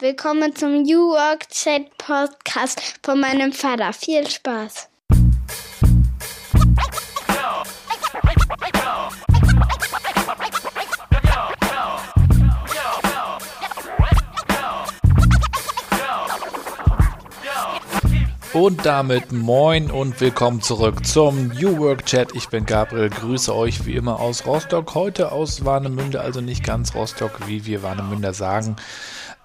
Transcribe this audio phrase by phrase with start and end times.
[0.00, 3.92] Willkommen zum New Work Chat Podcast von meinem Vater.
[3.92, 4.88] Viel Spaß.
[18.54, 22.34] Und damit moin und willkommen zurück zum New Work Chat.
[22.34, 26.94] Ich bin Gabriel, grüße euch wie immer aus Rostock, heute aus Warnemünde, also nicht ganz
[26.94, 28.76] Rostock, wie wir Warnemünder sagen,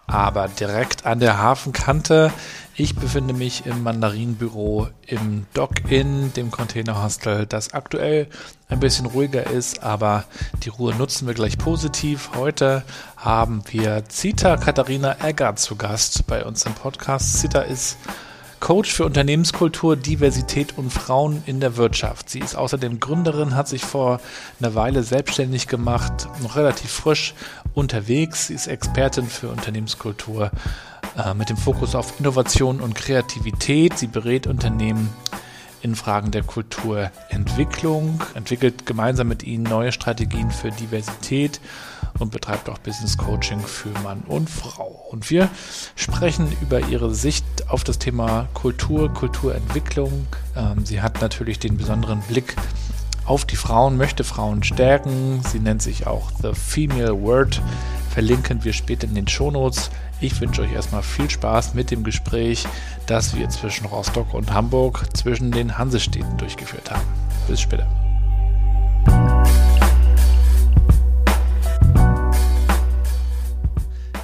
[0.07, 2.31] aber direkt an der Hafenkante.
[2.75, 8.27] Ich befinde mich im Mandarinbüro im Dock-In, dem Containerhostel, das aktuell
[8.67, 10.25] ein bisschen ruhiger ist, aber
[10.63, 12.31] die Ruhe nutzen wir gleich positiv.
[12.35, 12.83] Heute
[13.16, 17.39] haben wir Zita Katharina Egger zu Gast bei uns im Podcast.
[17.39, 17.97] Zita ist
[18.59, 22.30] Coach für Unternehmenskultur, Diversität und Frauen in der Wirtschaft.
[22.30, 24.19] Sie ist außerdem Gründerin, hat sich vor
[24.59, 27.35] einer Weile selbstständig gemacht, noch relativ frisch
[27.75, 28.47] unterwegs.
[28.47, 30.49] Sie ist Expertin für Unternehmenskultur
[31.17, 33.97] äh, mit dem Fokus auf Innovation und Kreativität.
[33.97, 35.13] Sie berät Unternehmen
[35.81, 41.61] in Fragen der Kulturentwicklung, entwickelt gemeinsam mit ihnen neue Strategien für Diversität
[42.17, 45.05] und betreibt auch Business Coaching für Mann und Frau.
[45.11, 45.47] Und wir
[45.95, 50.25] sprechen über ihre Sicht auf das Thema Kultur, Kulturentwicklung.
[50.55, 52.55] Ähm, sie hat natürlich den besonderen Blick
[53.26, 55.42] auf die Frauen, möchte Frauen stärken.
[55.52, 57.62] Sie nennt sich auch The Female Word.
[58.12, 59.90] Verlinken wir später in den Shownotes.
[60.22, 62.66] Ich wünsche euch erstmal viel Spaß mit dem Gespräch,
[63.08, 67.06] das wir zwischen Rostock und Hamburg zwischen den Hansestädten durchgeführt haben.
[67.48, 68.05] Bis später.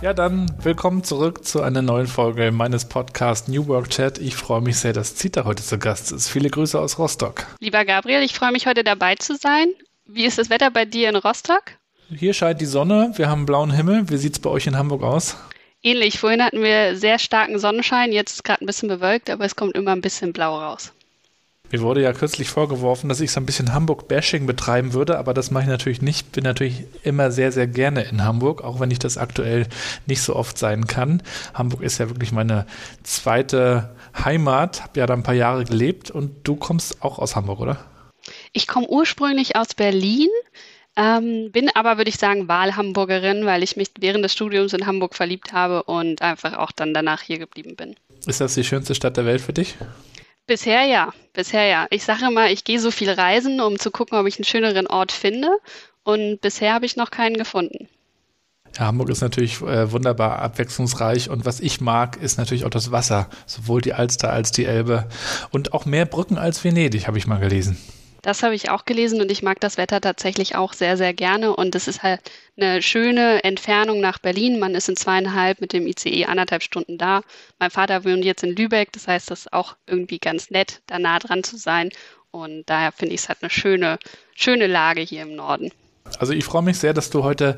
[0.02, 4.18] Ja, dann willkommen zurück zu einer neuen Folge meines Podcasts New Work Chat.
[4.18, 6.28] Ich freue mich sehr, dass Zita heute zu Gast ist.
[6.28, 7.46] Viele Grüße aus Rostock.
[7.60, 9.68] Lieber Gabriel, ich freue mich heute dabei zu sein.
[10.08, 11.74] Wie ist das Wetter bei dir in Rostock?
[12.10, 14.10] Hier scheint die Sonne, wir haben blauen Himmel.
[14.10, 15.38] Wie sieht es bei euch in Hamburg aus?
[15.84, 16.18] Ähnlich.
[16.18, 19.76] Vorhin hatten wir sehr starken Sonnenschein, jetzt ist gerade ein bisschen bewölkt, aber es kommt
[19.76, 20.94] immer ein bisschen blau raus.
[21.72, 25.52] Mir wurde ja kürzlich vorgeworfen, dass ich so ein bisschen Hamburg-Bashing betreiben würde, aber das
[25.52, 26.34] mache ich natürlich nicht.
[26.34, 29.68] Bin natürlich immer sehr, sehr gerne in Hamburg, auch wenn ich das aktuell
[30.06, 31.24] nicht so oft sein kann.
[31.54, 32.66] Hamburg ist ja wirklich meine
[33.04, 37.62] zweite Heimat, habe ja da ein paar Jahre gelebt und du kommst auch aus Hamburg,
[37.62, 37.78] oder?
[38.52, 40.28] Ich komme ursprünglich aus Berlin,
[40.98, 45.16] ähm, bin aber, würde ich sagen, Wahlhamburgerin, weil ich mich während des Studiums in Hamburg
[45.16, 47.96] verliebt habe und einfach auch dann danach hier geblieben bin.
[48.26, 49.76] Ist das die schönste Stadt der Welt für dich?
[50.52, 51.88] Bisher ja, bisher ja.
[51.92, 54.86] Ich sage immer, ich gehe so viel reisen, um zu gucken, ob ich einen schöneren
[54.86, 55.48] Ort finde.
[56.04, 57.88] Und bisher habe ich noch keinen gefunden.
[58.78, 62.92] Ja, Hamburg ist natürlich äh, wunderbar abwechslungsreich und was ich mag, ist natürlich auch das
[62.92, 65.08] Wasser, sowohl die Alster als die Elbe
[65.52, 67.78] und auch mehr Brücken als Venedig, habe ich mal gelesen.
[68.22, 71.56] Das habe ich auch gelesen und ich mag das Wetter tatsächlich auch sehr, sehr gerne.
[71.56, 72.22] Und es ist halt
[72.56, 74.60] eine schöne Entfernung nach Berlin.
[74.60, 77.22] Man ist in zweieinhalb mit dem ICE anderthalb Stunden da.
[77.60, 81.00] Mein Vater wohnt jetzt in Lübeck, das heißt, das ist auch irgendwie ganz nett, da
[81.00, 81.90] nah dran zu sein.
[82.32, 84.00] Und daher finde ich es halt eine schöne,
[84.36, 85.72] schöne Lage hier im Norden.
[86.20, 87.58] Also ich freue mich sehr, dass du heute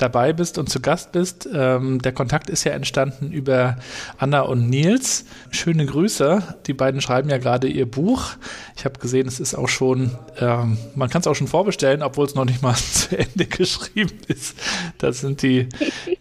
[0.00, 1.48] dabei bist und zu Gast bist.
[1.52, 3.76] Ähm, der Kontakt ist ja entstanden über
[4.18, 5.24] Anna und Nils.
[5.50, 6.42] Schöne Grüße.
[6.66, 8.30] Die beiden schreiben ja gerade ihr Buch.
[8.76, 12.26] Ich habe gesehen, es ist auch schon, ähm, man kann es auch schon vorbestellen, obwohl
[12.26, 14.56] es noch nicht mal zu Ende geschrieben ist.
[14.98, 15.68] Das sind die,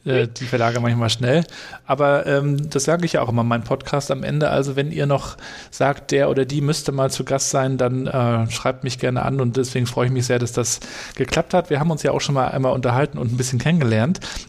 [0.05, 1.45] äh, die Verlage manchmal schnell.
[1.85, 4.49] Aber ähm, das sage ich ja auch immer in meinem Podcast am Ende.
[4.49, 5.37] Also wenn ihr noch
[5.71, 9.39] sagt, der oder die müsste mal zu Gast sein, dann äh, schreibt mich gerne an
[9.41, 10.79] und deswegen freue ich mich sehr, dass das
[11.15, 11.69] geklappt hat.
[11.69, 13.68] Wir haben uns ja auch schon mal einmal unterhalten und ein bisschen kennengelernt.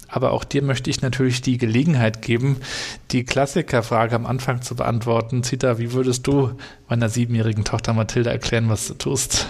[0.08, 2.60] Aber auch dir möchte ich natürlich die Gelegenheit geben,
[3.10, 5.42] die Klassikerfrage am Anfang zu beantworten.
[5.42, 6.52] Zita, wie würdest du
[6.88, 9.46] meiner siebenjährigen Tochter Mathilda erklären, was du tust?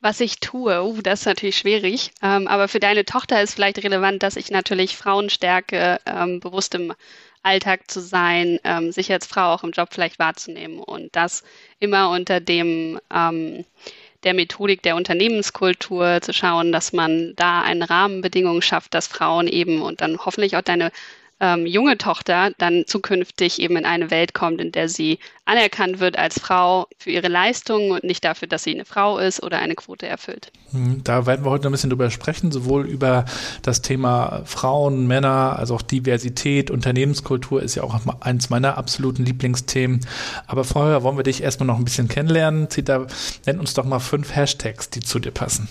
[0.00, 2.10] Was ich tue, uh, das ist natürlich schwierig.
[2.22, 6.74] Ähm, aber für deine Tochter ist vielleicht relevant, dass ich natürlich Frauen stärke, ähm, bewusst
[6.74, 6.92] im
[7.44, 11.44] Alltag zu sein, ähm, sich als Frau auch im Job vielleicht wahrzunehmen und das
[11.78, 13.64] immer unter dem ähm,
[14.24, 19.82] der Methodik der Unternehmenskultur zu schauen, dass man da eine Rahmenbedingung schafft, dass Frauen eben
[19.82, 20.92] und dann hoffentlich auch deine
[21.42, 26.16] ähm, junge Tochter dann zukünftig eben in eine Welt kommt, in der sie anerkannt wird
[26.16, 29.74] als Frau für ihre Leistungen und nicht dafür, dass sie eine Frau ist oder eine
[29.74, 30.52] Quote erfüllt.
[30.70, 33.24] Hm, da werden wir heute ein bisschen drüber sprechen, sowohl über
[33.62, 40.06] das Thema Frauen, Männer, also auch Diversität, Unternehmenskultur ist ja auch eins meiner absoluten Lieblingsthemen.
[40.46, 42.70] Aber vorher wollen wir dich erstmal noch ein bisschen kennenlernen.
[42.70, 43.08] Zita,
[43.46, 45.68] nenn uns doch mal fünf Hashtags, die zu dir passen.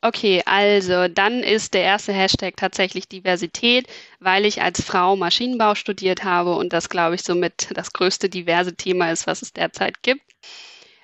[0.00, 3.88] Okay, also dann ist der erste Hashtag tatsächlich Diversität,
[4.20, 8.76] weil ich als Frau Maschinenbau studiert habe und das, glaube ich, somit das größte diverse
[8.76, 10.22] Thema ist, was es derzeit gibt.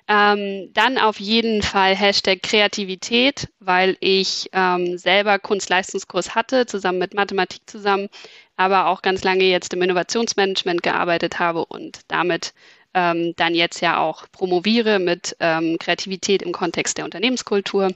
[0.07, 7.15] Ähm, dann auf jeden Fall Hashtag Kreativität, weil ich ähm, selber Kunstleistungskurs hatte, zusammen mit
[7.15, 8.07] Mathematik zusammen,
[8.55, 12.53] aber auch ganz lange jetzt im Innovationsmanagement gearbeitet habe und damit
[12.93, 17.89] ähm, dann jetzt ja auch promoviere mit ähm, Kreativität im Kontext der Unternehmenskultur.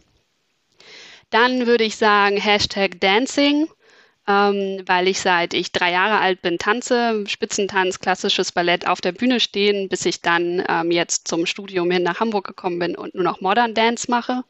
[1.29, 3.67] Dann würde ich sagen Hashtag Dancing,
[4.27, 9.11] ähm, weil ich seit ich drei Jahre alt bin tanze, Spitzentanz, klassisches Ballett auf der
[9.11, 13.15] Bühne stehen, bis ich dann ähm, jetzt zum Studium hin nach Hamburg gekommen bin und
[13.15, 14.43] nur noch Modern Dance mache.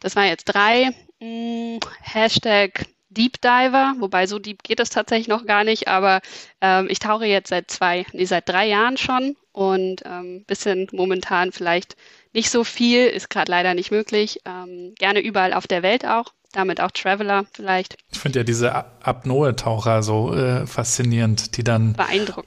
[0.00, 0.90] Das war jetzt drei.
[1.20, 2.86] Hm, Hashtag
[3.16, 6.20] Deep Diver, wobei so deep geht es tatsächlich noch gar nicht, aber
[6.60, 11.52] ähm, ich tauche jetzt seit zwei, nee, seit drei Jahren schon und ähm, bisschen momentan
[11.52, 11.96] vielleicht
[12.32, 14.40] nicht so viel, ist gerade leider nicht möglich.
[14.44, 17.96] Ähm, gerne überall auf der Welt auch damit auch Traveler vielleicht.
[18.10, 21.96] Ich finde ja diese Apnoe-Taucher so äh, faszinierend, die dann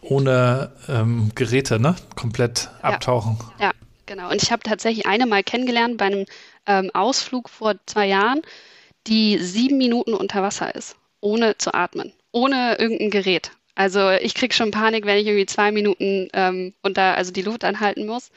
[0.01, 2.89] ohne ähm, Geräte ne, komplett ja.
[2.89, 3.37] abtauchen.
[3.59, 3.71] Ja,
[4.05, 4.29] genau.
[4.29, 6.25] Und ich habe tatsächlich eine mal kennengelernt bei einem
[6.65, 8.41] ähm, Ausflug vor zwei Jahren,
[9.09, 13.51] die sieben Minuten unter Wasser ist, ohne zu atmen, ohne irgendein Gerät.
[13.75, 17.63] Also ich kriege schon Panik, wenn ich irgendwie zwei Minuten ähm, unter, also die Luft
[17.63, 18.31] anhalten muss.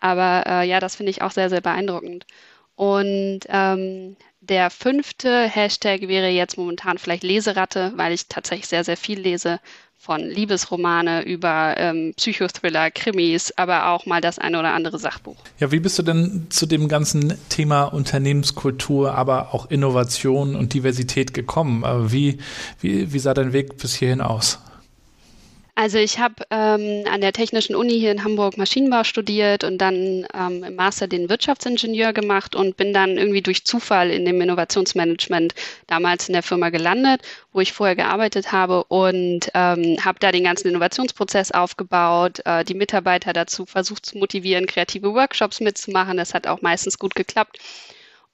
[0.00, 2.26] Aber äh, ja, das finde ich auch sehr, sehr beeindruckend.
[2.74, 8.96] Und ähm, der fünfte Hashtag wäre jetzt momentan vielleicht Leseratte, weil ich tatsächlich sehr, sehr
[8.96, 9.60] viel lese.
[10.08, 15.36] Von Liebesromane über ähm, Psychothriller, Krimis, aber auch mal das eine oder andere Sachbuch.
[15.58, 21.34] Ja, wie bist du denn zu dem ganzen Thema Unternehmenskultur, aber auch Innovation und Diversität
[21.34, 21.82] gekommen?
[21.84, 22.38] Äh, wie,
[22.80, 24.60] wie, wie sah dein Weg bis hierhin aus?
[25.80, 30.26] Also ich habe ähm, an der Technischen Uni hier in Hamburg Maschinenbau studiert und dann
[30.34, 35.54] ähm, im Master den Wirtschaftsingenieur gemacht und bin dann irgendwie durch Zufall in dem Innovationsmanagement
[35.86, 37.22] damals in der Firma gelandet,
[37.52, 42.74] wo ich vorher gearbeitet habe und ähm, habe da den ganzen Innovationsprozess aufgebaut, äh, die
[42.74, 46.16] Mitarbeiter dazu versucht zu motivieren, kreative Workshops mitzumachen.
[46.16, 47.56] Das hat auch meistens gut geklappt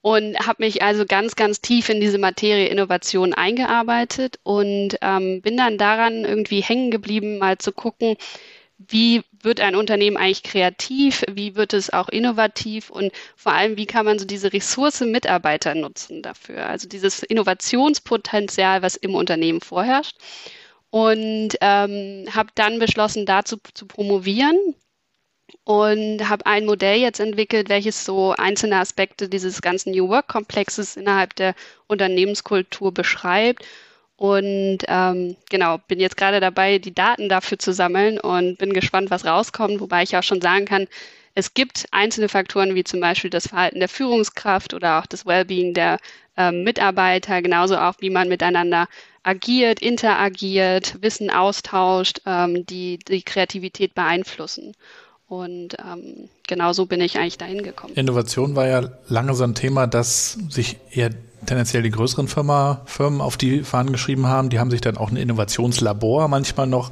[0.05, 5.57] und habe mich also ganz, ganz tief in diese Materie Innovation eingearbeitet und ähm, bin
[5.57, 8.15] dann daran irgendwie hängen geblieben, mal zu gucken,
[8.77, 13.87] wie wird ein Unternehmen eigentlich kreativ, wie wird es auch innovativ und vor allem, wie
[13.87, 20.17] kann man so diese Ressource Mitarbeiter nutzen dafür, also dieses Innovationspotenzial, was im Unternehmen vorherrscht.
[20.91, 24.75] Und ähm, habe dann beschlossen, dazu zu promovieren
[25.65, 31.35] und habe ein Modell jetzt entwickelt, welches so einzelne Aspekte dieses ganzen New Work-Komplexes innerhalb
[31.35, 31.55] der
[31.87, 33.65] Unternehmenskultur beschreibt.
[34.15, 39.09] Und ähm, genau, bin jetzt gerade dabei, die Daten dafür zu sammeln und bin gespannt,
[39.09, 40.87] was rauskommt, wobei ich auch schon sagen kann,
[41.33, 45.73] es gibt einzelne Faktoren wie zum Beispiel das Verhalten der Führungskraft oder auch das Wellbeing
[45.73, 45.97] der
[46.37, 48.87] ähm, Mitarbeiter, genauso auch wie man miteinander
[49.23, 54.75] agiert, interagiert, Wissen austauscht, ähm, die die Kreativität beeinflussen.
[55.27, 57.93] Und ähm, genau so bin ich eigentlich dahin gekommen.
[57.95, 61.09] Innovation war ja lange so ein Thema, das sich eher
[61.45, 64.49] tendenziell die größeren Firma, Firmen auf die Fahnen geschrieben haben.
[64.49, 66.91] Die haben sich dann auch ein Innovationslabor manchmal noch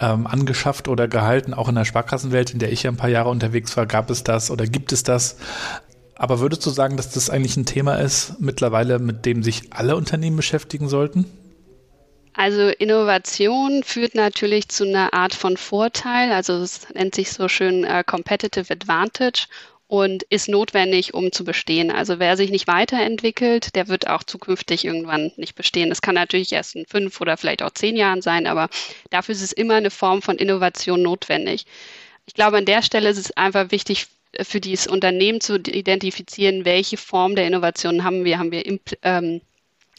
[0.00, 1.54] ähm, angeschafft oder gehalten.
[1.54, 4.24] Auch in der Sparkassenwelt, in der ich ja ein paar Jahre unterwegs war, gab es
[4.24, 5.36] das oder gibt es das.
[6.14, 9.96] Aber würdest du sagen, dass das eigentlich ein Thema ist mittlerweile, mit dem sich alle
[9.96, 11.26] Unternehmen beschäftigen sollten?
[12.38, 17.82] Also Innovation führt natürlich zu einer Art von Vorteil, also es nennt sich so schön
[17.82, 19.48] äh, Competitive Advantage
[19.88, 21.90] und ist notwendig, um zu bestehen.
[21.90, 25.88] Also wer sich nicht weiterentwickelt, der wird auch zukünftig irgendwann nicht bestehen.
[25.88, 28.68] Das kann natürlich erst in fünf oder vielleicht auch zehn Jahren sein, aber
[29.10, 31.66] dafür ist es immer eine Form von Innovation notwendig.
[32.26, 34.06] Ich glaube, an der Stelle ist es einfach wichtig,
[34.40, 38.38] für dieses Unternehmen zu identifizieren, welche Form der Innovation haben wir.
[38.38, 39.40] Haben wir ähm,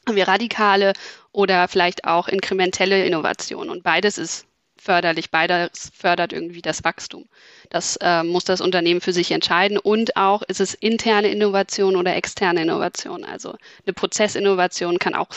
[0.07, 0.93] haben wir radikale
[1.31, 3.69] oder vielleicht auch inkrementelle Innovation.
[3.69, 4.45] Und beides ist
[4.79, 7.25] förderlich, beides fördert irgendwie das Wachstum.
[7.69, 9.77] Das äh, muss das Unternehmen für sich entscheiden.
[9.77, 13.23] Und auch ist es interne Innovation oder externe Innovation.
[13.23, 15.29] Also eine Prozessinnovation kann auch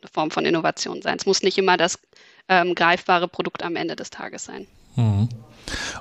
[0.00, 1.16] eine Form von Innovation sein.
[1.18, 1.98] Es muss nicht immer das
[2.48, 4.66] ähm, greifbare Produkt am Ende des Tages sein.
[4.96, 5.28] Mhm.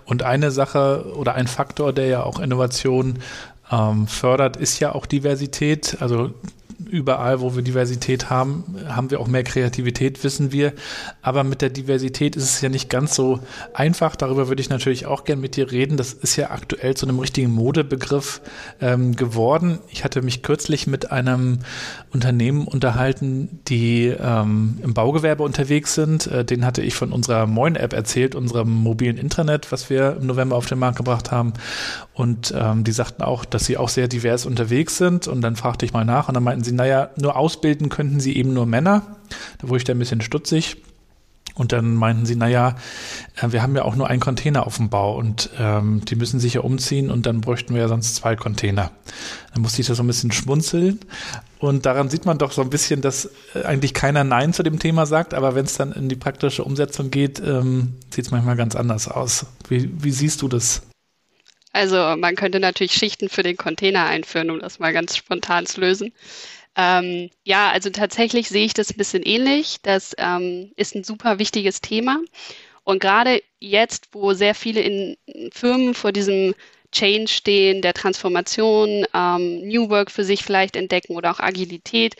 [0.05, 3.19] Und eine Sache oder ein Faktor, der ja auch Innovation
[3.71, 5.97] ähm, fördert, ist ja auch Diversität.
[5.99, 6.33] Also
[6.88, 10.74] überall, wo wir Diversität haben, haben wir auch mehr Kreativität, wissen wir.
[11.21, 13.39] Aber mit der Diversität ist es ja nicht ganz so
[13.74, 14.15] einfach.
[14.15, 15.98] Darüber würde ich natürlich auch gern mit dir reden.
[15.98, 18.41] Das ist ja aktuell zu einem richtigen Modebegriff
[18.81, 19.79] ähm, geworden.
[19.89, 21.59] Ich hatte mich kürzlich mit einem
[22.12, 26.27] Unternehmen unterhalten, die ähm, im Baugewerbe unterwegs sind.
[26.27, 30.55] Äh, den hatte ich von unserer Moin-App erzählt, unserem mobilen Intranet, was wir im November
[30.55, 31.53] auf den Markt gebracht haben.
[32.13, 35.27] Und ähm, die sagten auch, dass sie auch sehr divers unterwegs sind.
[35.27, 38.35] Und dann fragte ich mal nach und dann meinten sie, naja, nur ausbilden könnten sie
[38.35, 39.17] eben nur Männer.
[39.59, 40.77] Da wurde ich da ein bisschen stutzig.
[41.59, 42.77] Und dann meinten sie, naja,
[43.35, 46.39] äh, wir haben ja auch nur einen Container auf dem Bau und ähm, die müssen
[46.39, 48.91] sich ja umziehen und dann bräuchten wir ja sonst zwei Container.
[49.53, 51.01] Dann musste ich da so ein bisschen schmunzeln.
[51.57, 54.79] Und daran sieht man doch so ein bisschen, dass äh, eigentlich keiner Nein zu dem
[54.79, 58.55] Thema sagt, aber wenn es dann in die praktische Umsetzung geht, ähm, sieht es manchmal
[58.55, 59.45] ganz anders aus.
[59.67, 60.83] Wie, wie siehst du das?
[61.73, 65.81] Also man könnte natürlich Schichten für den Container einführen, um das mal ganz spontan zu
[65.81, 66.13] lösen.
[66.75, 69.77] Ähm, ja, also tatsächlich sehe ich das ein bisschen ähnlich.
[69.81, 72.19] Das ähm, ist ein super wichtiges Thema.
[72.83, 75.17] Und gerade jetzt, wo sehr viele in
[75.51, 76.55] Firmen vor diesem
[76.91, 82.15] Change stehen, der Transformation, ähm, New Work für sich vielleicht entdecken oder auch Agilität,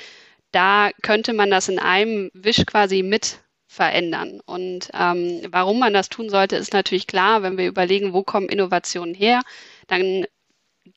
[0.51, 4.41] da könnte man das in einem Wisch quasi mit verändern.
[4.46, 8.50] Und ähm, warum man das tun sollte, ist natürlich klar, wenn wir überlegen, wo kommen
[8.50, 9.41] Innovationen her,
[9.88, 10.25] dann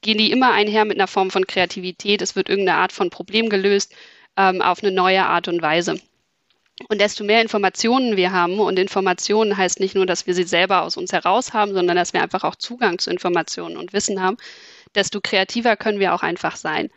[0.01, 2.23] gehen die immer einher mit einer Form von Kreativität.
[2.23, 3.95] Es wird irgendeine Art von Problem gelöst
[4.37, 6.01] ähm, auf eine neue Art und Weise.
[6.89, 10.83] Und desto mehr Informationen wir haben, und Informationen heißt nicht nur, dass wir sie selber
[10.83, 14.37] aus uns heraus haben, sondern dass wir einfach auch Zugang zu Informationen und Wissen haben,
[14.95, 16.91] desto kreativer können wir auch einfach sein.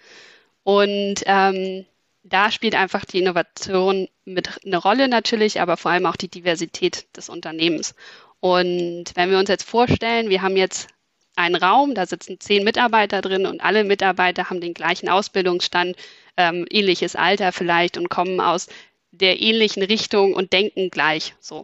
[0.63, 1.85] Und ähm,
[2.23, 7.05] da spielt einfach die Innovation mit eine Rolle natürlich, aber vor allem auch die Diversität
[7.15, 7.93] des Unternehmens.
[8.39, 10.87] Und wenn wir uns jetzt vorstellen, wir haben jetzt
[11.35, 15.95] einen Raum, da sitzen zehn Mitarbeiter drin und alle Mitarbeiter haben den gleichen Ausbildungsstand,
[16.37, 18.67] ähm, ähnliches Alter vielleicht und kommen aus
[19.11, 21.63] der ähnlichen Richtung und denken gleich so.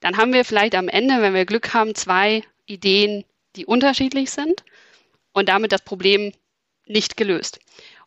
[0.00, 3.24] Dann haben wir vielleicht am Ende, wenn wir Glück haben, zwei Ideen,
[3.56, 4.64] die unterschiedlich sind
[5.32, 6.32] und damit das Problem
[6.86, 7.60] nicht gelöst.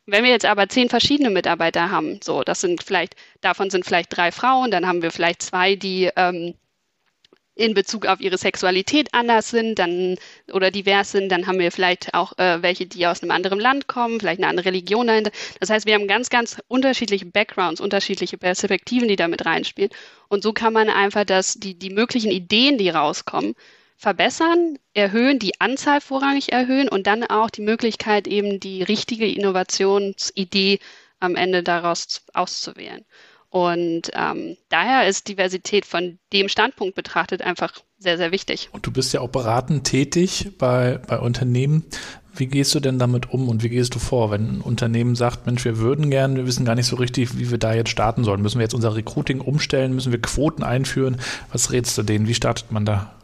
[0.06, 3.86] Und wenn wir jetzt aber zehn verschiedene Mitarbeiter haben, so, das sind vielleicht, davon sind
[3.86, 6.54] vielleicht drei Frauen, dann haben wir vielleicht zwei, die ähm,
[7.58, 10.16] in Bezug auf ihre Sexualität anders sind, dann
[10.54, 13.88] oder divers sind, dann haben wir vielleicht auch äh, welche, die aus einem anderen Land
[13.88, 15.32] kommen, vielleicht eine andere Religion dahinter.
[15.60, 19.92] Das heißt, wir haben ganz, ganz unterschiedliche Backgrounds, unterschiedliche Perspektiven, die da mit reinspielen.
[20.28, 23.56] Und so kann man einfach das, die, die möglichen Ideen, die rauskommen,
[23.98, 30.80] verbessern, erhöhen, die Anzahl vorrangig erhöhen und dann auch die Möglichkeit, eben die richtige Innovationsidee
[31.20, 33.04] am Ende daraus auszuwählen.
[33.50, 38.70] Und ähm, daher ist Diversität von dem Standpunkt betrachtet einfach sehr, sehr wichtig.
[38.72, 41.86] Und du bist ja auch beratend tätig bei, bei Unternehmen.
[42.36, 45.48] Wie gehst du denn damit um und wie gehst du vor, wenn ein Unternehmen sagt,
[45.48, 48.24] Mensch, wir würden gern, wir wissen gar nicht so richtig, wie wir da jetzt starten
[48.24, 48.42] sollen.
[48.44, 49.96] Müssen wir jetzt unser Recruiting umstellen?
[49.96, 51.18] Müssen wir Quoten einführen?
[51.52, 52.28] Was rätst du denen?
[52.28, 53.16] Wie startet man da?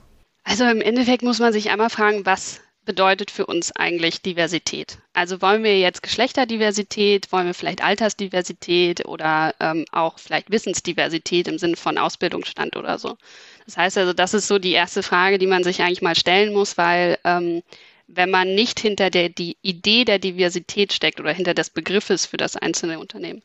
[0.46, 4.98] Also im Endeffekt muss man sich einmal fragen, was bedeutet für uns eigentlich Diversität?
[5.14, 11.58] Also wollen wir jetzt Geschlechterdiversität, wollen wir vielleicht Altersdiversität oder ähm, auch vielleicht Wissensdiversität im
[11.58, 13.18] Sinne von Ausbildungsstand oder so?
[13.66, 16.54] Das heißt also, das ist so die erste Frage, die man sich eigentlich mal stellen
[16.54, 17.64] muss, weil ähm,
[18.08, 22.38] wenn man nicht hinter der die Idee der Diversität steckt oder hinter des Begriffes für
[22.38, 23.42] das einzelne Unternehmen,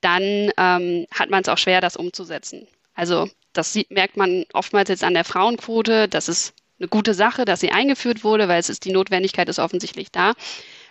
[0.00, 0.22] dann
[0.56, 2.66] ähm, hat man es auch schwer, das umzusetzen.
[2.94, 6.08] Also das sieht, merkt man oftmals jetzt an der Frauenquote.
[6.08, 9.58] Das ist eine gute Sache, dass sie eingeführt wurde, weil es ist die Notwendigkeit ist
[9.58, 10.32] offensichtlich da.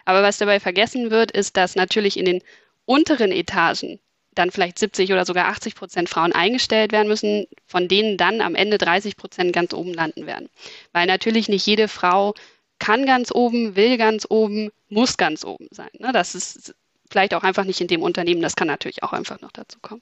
[0.05, 2.41] Aber was dabei vergessen wird, ist, dass natürlich in den
[2.85, 3.99] unteren Etagen
[4.35, 8.55] dann vielleicht 70 oder sogar 80 Prozent Frauen eingestellt werden müssen, von denen dann am
[8.55, 10.49] Ende 30 Prozent ganz oben landen werden.
[10.91, 12.33] Weil natürlich nicht jede Frau
[12.79, 15.89] kann ganz oben, will ganz oben, muss ganz oben sein.
[15.99, 16.11] Ne?
[16.11, 16.73] Das ist
[17.09, 20.01] vielleicht auch einfach nicht in dem Unternehmen, das kann natürlich auch einfach noch dazu kommen.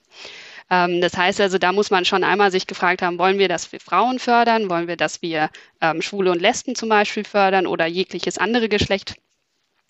[0.72, 3.70] Ähm, das heißt also, da muss man schon einmal sich gefragt haben, wollen wir, dass
[3.72, 4.70] wir Frauen fördern?
[4.70, 5.50] Wollen wir, dass wir
[5.82, 9.16] ähm, Schwule und Lesben zum Beispiel fördern oder jegliches andere Geschlecht,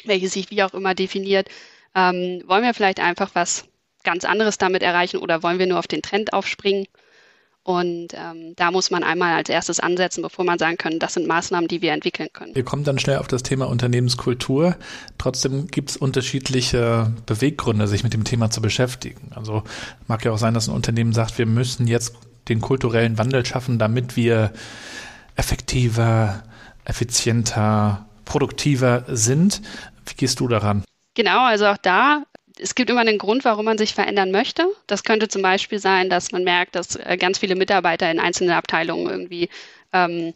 [0.04, 1.48] welches sich wie auch immer definiert?
[1.94, 3.68] Ähm, wollen wir vielleicht einfach was
[4.02, 6.86] ganz anderes damit erreichen oder wollen wir nur auf den Trend aufspringen?
[7.64, 11.28] Und ähm, da muss man einmal als erstes ansetzen, bevor man sagen kann, das sind
[11.28, 12.54] Maßnahmen, die wir entwickeln können.
[12.56, 14.74] Wir kommen dann schnell auf das Thema Unternehmenskultur.
[15.16, 19.30] Trotzdem gibt es unterschiedliche Beweggründe, sich mit dem Thema zu beschäftigen.
[19.36, 19.62] Also
[20.08, 22.16] mag ja auch sein, dass ein Unternehmen sagt, wir müssen jetzt
[22.48, 24.52] den kulturellen Wandel schaffen, damit wir
[25.36, 26.42] effektiver,
[26.84, 29.62] effizienter, produktiver sind.
[30.06, 30.82] Wie gehst du daran?
[31.14, 32.24] Genau, also auch da
[32.58, 34.66] es gibt immer einen Grund, warum man sich verändern möchte.
[34.86, 38.52] Das könnte zum Beispiel sein, dass man merkt, dass äh, ganz viele Mitarbeiter in einzelnen
[38.52, 39.48] Abteilungen irgendwie
[39.92, 40.34] ähm,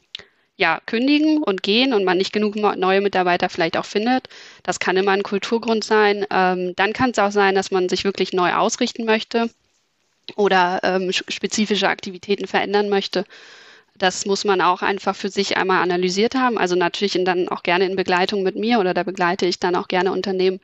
[0.57, 4.29] ja, kündigen und gehen und man nicht genug neue Mitarbeiter vielleicht auch findet.
[4.63, 6.27] Das kann immer ein Kulturgrund sein.
[6.31, 9.51] Ähm, dann kann es auch sein, dass man sich wirklich neu ausrichten möchte
[10.35, 13.25] oder ähm, spezifische Aktivitäten verändern möchte.
[13.99, 16.59] Das muss man auch einfach für sich einmal analysiert haben.
[16.59, 19.89] Also natürlich dann auch gerne in Begleitung mit mir oder da begleite ich dann auch
[19.89, 20.61] gerne Unternehmen,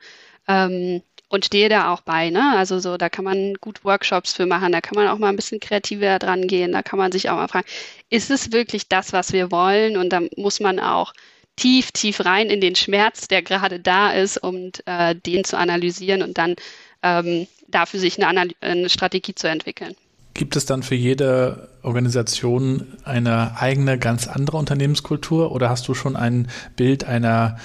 [0.47, 1.01] ähm,
[1.33, 2.29] und stehe da auch bei.
[2.29, 2.53] Ne?
[2.55, 5.35] Also so, da kann man gut Workshops für machen, da kann man auch mal ein
[5.35, 7.65] bisschen kreativer dran gehen, da kann man sich auch mal fragen,
[8.11, 9.97] ist es wirklich das, was wir wollen?
[9.97, 11.11] Und da muss man auch
[11.55, 16.21] tief, tief rein in den Schmerz, der gerade da ist, um äh, den zu analysieren
[16.21, 16.55] und dann
[17.01, 19.95] ähm, dafür sich eine, eine Strategie zu entwickeln.
[20.35, 26.15] Gibt es dann für jede Organisation eine eigene, ganz andere Unternehmenskultur oder hast du schon
[26.15, 27.57] ein Bild einer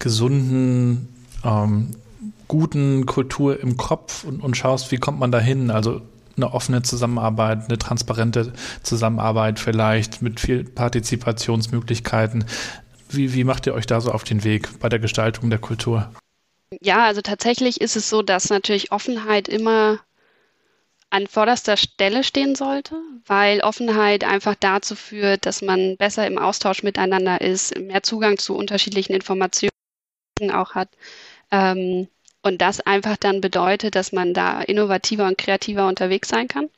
[0.00, 1.08] gesunden,
[1.44, 1.92] ähm,
[2.48, 5.70] guten Kultur im Kopf und, und schaust, wie kommt man da hin?
[5.70, 6.02] Also
[6.36, 8.52] eine offene Zusammenarbeit, eine transparente
[8.82, 12.44] Zusammenarbeit vielleicht mit viel Partizipationsmöglichkeiten.
[13.10, 16.10] Wie, wie macht ihr euch da so auf den Weg bei der Gestaltung der Kultur?
[16.80, 19.98] Ja, also tatsächlich ist es so, dass natürlich Offenheit immer
[21.10, 26.82] an vorderster Stelle stehen sollte, weil Offenheit einfach dazu führt, dass man besser im Austausch
[26.82, 29.70] miteinander ist, mehr Zugang zu unterschiedlichen Informationen
[30.52, 30.90] auch hat.
[31.50, 32.08] Ähm,
[32.42, 36.70] und das einfach dann bedeutet, dass man da innovativer und kreativer unterwegs sein kann.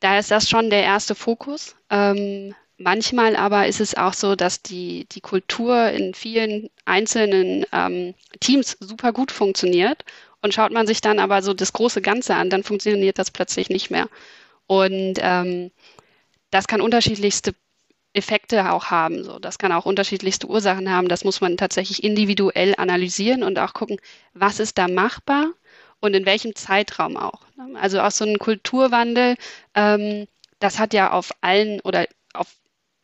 [0.00, 1.76] Da ist das schon der erste Fokus.
[1.90, 8.14] Ähm, manchmal aber ist es auch so, dass die, die Kultur in vielen einzelnen ähm,
[8.40, 10.04] Teams super gut funktioniert
[10.42, 13.70] und schaut man sich dann aber so das große Ganze an, dann funktioniert das plötzlich
[13.70, 14.08] nicht mehr.
[14.66, 15.70] Und ähm,
[16.50, 17.54] das kann unterschiedlichste
[18.14, 19.24] Effekte auch haben.
[19.24, 21.08] So, das kann auch unterschiedlichste Ursachen haben.
[21.08, 23.98] Das muss man tatsächlich individuell analysieren und auch gucken,
[24.32, 25.52] was ist da machbar
[26.00, 27.40] und in welchem Zeitraum auch.
[27.74, 29.36] Also auch so ein Kulturwandel,
[29.74, 30.26] ähm,
[30.60, 32.48] das hat ja auf allen oder auf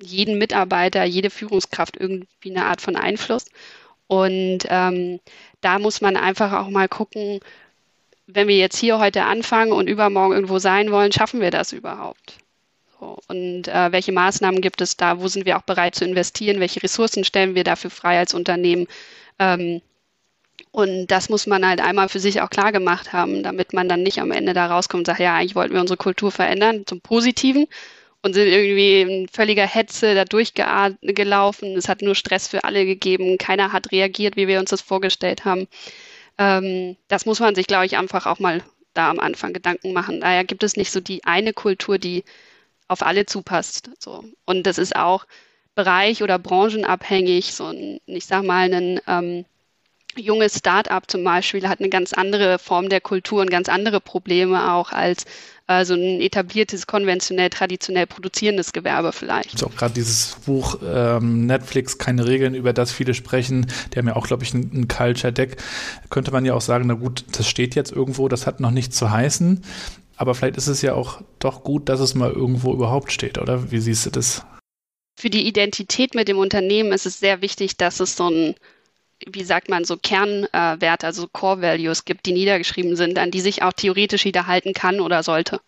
[0.01, 3.47] jeden Mitarbeiter, jede Führungskraft irgendwie eine Art von Einfluss.
[4.07, 5.21] Und ähm,
[5.61, 7.41] da muss man einfach auch mal gucken,
[8.27, 12.39] wenn wir jetzt hier heute anfangen und übermorgen irgendwo sein wollen, schaffen wir das überhaupt?
[13.01, 15.21] Und äh, welche Maßnahmen gibt es da?
[15.21, 16.61] Wo sind wir auch bereit zu investieren?
[16.61, 18.87] Welche Ressourcen stellen wir dafür frei als Unternehmen?
[19.39, 19.81] Ähm,
[20.73, 24.03] und das muss man halt einmal für sich auch klar gemacht haben, damit man dann
[24.03, 27.01] nicht am Ende da rauskommt und sagt, ja, eigentlich wollten wir unsere Kultur verändern zum
[27.01, 27.67] Positiven
[28.23, 31.77] und sind irgendwie in völliger Hetze da durchgelaufen.
[31.77, 33.39] Es hat nur Stress für alle gegeben.
[33.39, 35.67] Keiner hat reagiert, wie wir uns das vorgestellt haben.
[36.39, 38.63] Ähm, das muss man sich, glaube ich, einfach auch mal
[38.95, 40.21] da am Anfang Gedanken machen.
[40.21, 42.25] Daher gibt es nicht so die eine Kultur, die
[42.91, 43.91] auf alle zupasst.
[44.01, 44.25] So.
[44.45, 45.25] Und das ist auch
[45.77, 47.55] bereich- oder branchenabhängig.
[47.55, 49.45] So ein, ich sag mal, ein ähm,
[50.17, 54.73] junges Start-up zum Beispiel hat eine ganz andere Form der Kultur und ganz andere Probleme
[54.73, 55.25] auch als
[55.69, 59.53] äh, so ein etabliertes, konventionell, traditionell produzierendes Gewerbe vielleicht.
[59.53, 64.09] Also auch gerade dieses Buch ähm, Netflix, keine Regeln, über das viele sprechen, die haben
[64.09, 65.59] ja auch, glaube ich, ein, ein Culture Deck.
[66.11, 68.97] Könnte man ja auch sagen, na gut, das steht jetzt irgendwo, das hat noch nichts
[68.97, 69.63] zu heißen.
[70.21, 73.73] Aber vielleicht ist es ja auch doch gut, dass es mal irgendwo überhaupt steht, oder?
[73.73, 74.45] Wie siehst du das?
[75.19, 78.55] Für die Identität mit dem Unternehmen ist es sehr wichtig, dass es so ein
[79.27, 83.63] wie sagt man, so Kernwerte, also Core Values gibt, die niedergeschrieben sind, an die sich
[83.63, 85.61] auch theoretisch wieder halten kann oder sollte.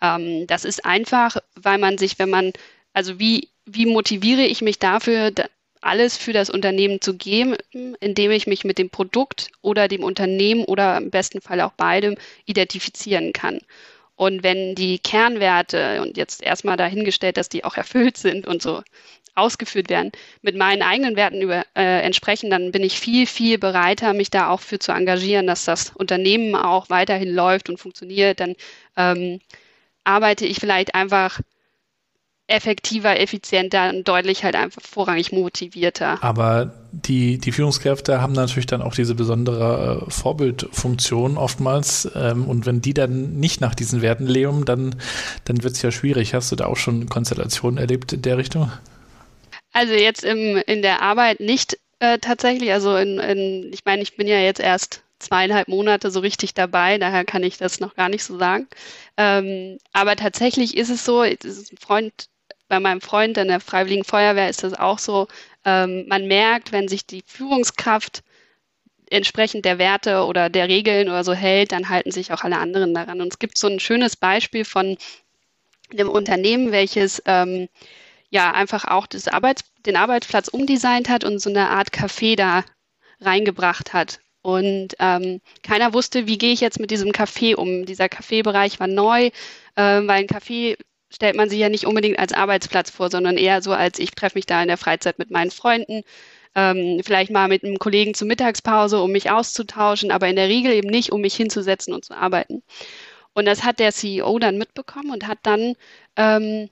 [0.00, 2.52] Ähm, das ist einfach, weil man sich, wenn man,
[2.92, 5.32] also wie, wie motiviere ich mich dafür,
[5.80, 7.56] alles für das Unternehmen zu geben,
[8.00, 12.16] indem ich mich mit dem Produkt oder dem Unternehmen oder im besten Fall auch beidem
[12.46, 13.58] identifizieren kann.
[14.22, 18.84] Und wenn die Kernwerte und jetzt erstmal dahingestellt, dass die auch erfüllt sind und so
[19.34, 24.12] ausgeführt werden, mit meinen eigenen Werten über, äh, entsprechen, dann bin ich viel, viel bereiter,
[24.12, 28.38] mich da auch für zu engagieren, dass das Unternehmen auch weiterhin läuft und funktioniert.
[28.38, 28.54] Dann
[28.96, 29.40] ähm,
[30.04, 31.40] arbeite ich vielleicht einfach
[32.46, 36.22] effektiver, effizienter und deutlich halt einfach vorrangig motivierter.
[36.22, 42.10] Aber die, die Führungskräfte haben natürlich dann auch diese besondere äh, Vorbildfunktion oftmals.
[42.14, 44.96] Ähm, und wenn die dann nicht nach diesen Werten leben, dann,
[45.44, 46.34] dann wird es ja schwierig.
[46.34, 48.70] Hast du da auch schon Konstellationen erlebt in der Richtung?
[49.72, 52.72] Also jetzt im, in der Arbeit nicht äh, tatsächlich.
[52.72, 56.98] Also in, in, ich meine, ich bin ja jetzt erst zweieinhalb Monate so richtig dabei,
[56.98, 58.66] daher kann ich das noch gar nicht so sagen.
[59.16, 62.26] Ähm, aber tatsächlich ist es so, ist ein Freund,
[62.68, 65.28] bei meinem Freund in der Freiwilligen Feuerwehr ist das auch so,
[65.64, 68.22] ähm, man merkt, wenn sich die Führungskraft
[69.10, 72.94] entsprechend der Werte oder der Regeln oder so hält, dann halten sich auch alle anderen
[72.94, 73.20] daran.
[73.20, 74.96] Und es gibt so ein schönes Beispiel von
[75.92, 77.68] einem Unternehmen, welches ähm,
[78.30, 82.64] ja einfach auch das Arbeits den Arbeitsplatz umdesignt hat und so eine Art Café da
[83.20, 84.20] reingebracht hat.
[84.42, 87.86] Und ähm, keiner wusste, wie gehe ich jetzt mit diesem Café um.
[87.86, 89.32] Dieser Kaffeebereich war neu, äh,
[89.76, 90.76] weil ein Café
[91.12, 94.38] stellt man sich ja nicht unbedingt als Arbeitsplatz vor, sondern eher so als ich treffe
[94.38, 96.02] mich da in der Freizeit mit meinen Freunden,
[96.54, 100.72] ähm, vielleicht mal mit einem Kollegen zur Mittagspause, um mich auszutauschen, aber in der Regel
[100.72, 102.62] eben nicht, um mich hinzusetzen und zu arbeiten.
[103.34, 105.74] Und das hat der CEO dann mitbekommen und hat dann
[106.16, 106.68] ähm,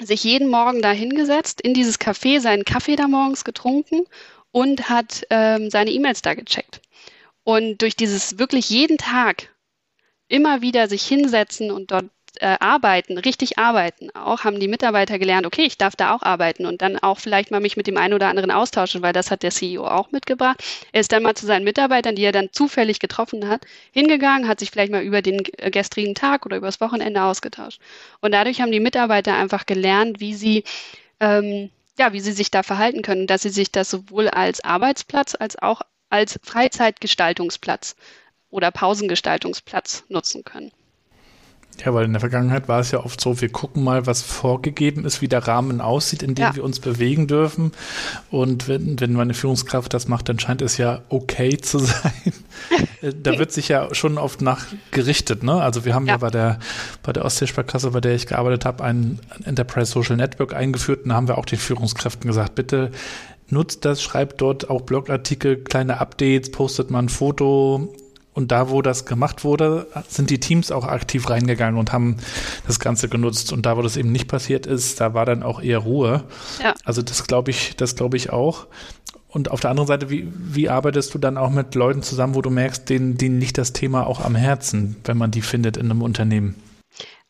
[0.00, 4.04] sich jeden Morgen da hingesetzt, in dieses Café seinen Kaffee da morgens getrunken
[4.50, 6.80] und hat ähm, seine E-Mails da gecheckt.
[7.44, 9.54] Und durch dieses wirklich jeden Tag
[10.28, 12.06] immer wieder sich hinsetzen und dort
[12.40, 16.66] äh, arbeiten, richtig arbeiten auch, haben die Mitarbeiter gelernt, okay, ich darf da auch arbeiten
[16.66, 19.42] und dann auch vielleicht mal mich mit dem einen oder anderen austauschen, weil das hat
[19.42, 20.62] der CEO auch mitgebracht.
[20.92, 24.60] Er ist dann mal zu seinen Mitarbeitern, die er dann zufällig getroffen hat, hingegangen, hat
[24.60, 27.80] sich vielleicht mal über den äh, gestrigen Tag oder übers Wochenende ausgetauscht.
[28.20, 30.64] Und dadurch haben die Mitarbeiter einfach gelernt, wie sie
[31.20, 35.34] ähm, ja, wie sie sich da verhalten können, dass sie sich das sowohl als Arbeitsplatz
[35.38, 37.96] als auch als Freizeitgestaltungsplatz
[38.50, 40.72] oder Pausengestaltungsplatz nutzen können.
[41.84, 45.04] Ja, weil in der Vergangenheit war es ja oft so, wir gucken mal, was vorgegeben
[45.04, 46.56] ist, wie der Rahmen aussieht, in dem ja.
[46.56, 47.72] wir uns bewegen dürfen.
[48.30, 52.32] Und wenn, wenn meine Führungskraft das macht, dann scheint es ja okay zu sein.
[53.02, 55.42] Äh, da wird sich ja schon oft nachgerichtet.
[55.42, 55.60] Ne?
[55.60, 56.58] Also wir haben ja, ja bei der,
[57.02, 61.02] bei der Ostseesparkasse, bei der ich gearbeitet habe, ein Enterprise Social Network eingeführt.
[61.02, 62.90] Und da haben wir auch den Führungskräften gesagt, bitte
[63.48, 67.94] nutzt das, schreibt dort auch Blogartikel, kleine Updates, postet mal ein Foto,
[68.36, 72.18] und da, wo das gemacht wurde, sind die Teams auch aktiv reingegangen und haben
[72.66, 73.50] das Ganze genutzt.
[73.50, 76.24] Und da, wo das eben nicht passiert ist, da war dann auch eher Ruhe.
[76.62, 76.74] Ja.
[76.84, 78.66] Also das glaube ich, das glaube ich auch.
[79.28, 82.42] Und auf der anderen Seite, wie, wie arbeitest du dann auch mit Leuten zusammen, wo
[82.42, 85.90] du merkst, denen, denen liegt das Thema auch am Herzen, wenn man die findet in
[85.90, 86.56] einem Unternehmen?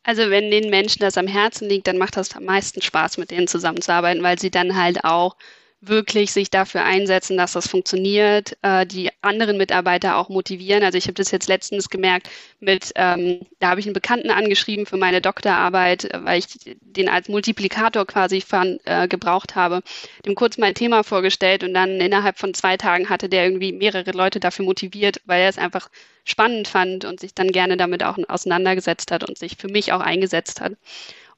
[0.02, 3.30] Also wenn den Menschen das am Herzen liegt, dann macht das am meisten Spaß, mit
[3.30, 5.36] denen zusammenzuarbeiten, weil sie dann halt auch
[5.80, 10.82] wirklich sich dafür einsetzen, dass das funktioniert, äh, die anderen Mitarbeiter auch motivieren.
[10.82, 12.28] Also ich habe das jetzt letztens gemerkt
[12.60, 16.46] mit, ähm, da habe ich einen Bekannten angeschrieben für meine Doktorarbeit, äh, weil ich
[16.80, 19.82] den als Multiplikator quasi von, äh, gebraucht habe,
[20.24, 24.12] dem kurz mein Thema vorgestellt und dann innerhalb von zwei Tagen hatte der irgendwie mehrere
[24.12, 25.90] Leute dafür motiviert, weil er es einfach
[26.24, 30.00] spannend fand und sich dann gerne damit auch auseinandergesetzt hat und sich für mich auch
[30.00, 30.72] eingesetzt hat.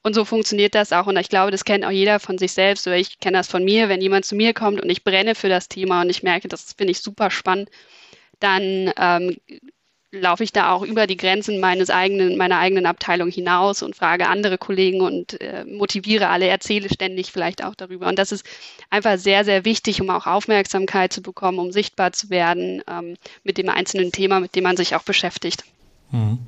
[0.01, 1.07] Und so funktioniert das auch.
[1.07, 2.87] Und ich glaube, das kennt auch jeder von sich selbst.
[2.87, 5.49] Oder ich kenne das von mir, wenn jemand zu mir kommt und ich brenne für
[5.49, 7.69] das Thema und ich merke, das finde ich super spannend,
[8.39, 9.35] dann ähm,
[10.11, 14.27] laufe ich da auch über die Grenzen meines eigenen, meiner eigenen Abteilung hinaus und frage
[14.27, 18.07] andere Kollegen und äh, motiviere alle, erzähle ständig vielleicht auch darüber.
[18.07, 18.45] Und das ist
[18.89, 23.57] einfach sehr, sehr wichtig, um auch Aufmerksamkeit zu bekommen, um sichtbar zu werden ähm, mit
[23.57, 25.63] dem einzelnen Thema, mit dem man sich auch beschäftigt.
[26.11, 26.39] Mhm.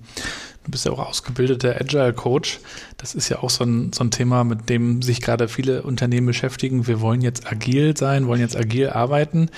[0.63, 2.59] Du bist ja auch ausgebildeter Agile Coach.
[2.97, 6.27] Das ist ja auch so ein, so ein Thema, mit dem sich gerade viele Unternehmen
[6.27, 6.85] beschäftigen.
[6.85, 9.49] Wir wollen jetzt agil sein, wollen jetzt agil arbeiten.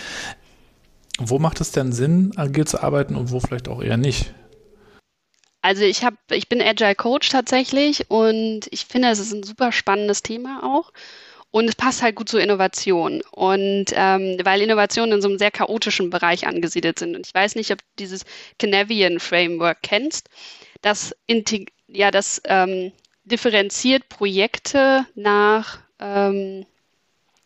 [1.19, 4.33] Wo macht es denn Sinn, agil zu arbeiten und wo vielleicht auch eher nicht?
[5.61, 9.71] Also ich habe, ich bin Agile Coach tatsächlich und ich finde, es ist ein super
[9.71, 10.91] spannendes Thema auch.
[11.53, 13.21] Und es passt halt gut zur Innovation.
[13.31, 17.15] Und ähm, weil Innovationen in so einem sehr chaotischen Bereich angesiedelt sind.
[17.15, 18.25] Und ich weiß nicht, ob du dieses
[18.57, 20.29] Canavian Framework kennst
[20.83, 21.15] das,
[21.87, 22.91] ja, das ähm,
[23.23, 26.65] differenziert Projekte nach, ähm,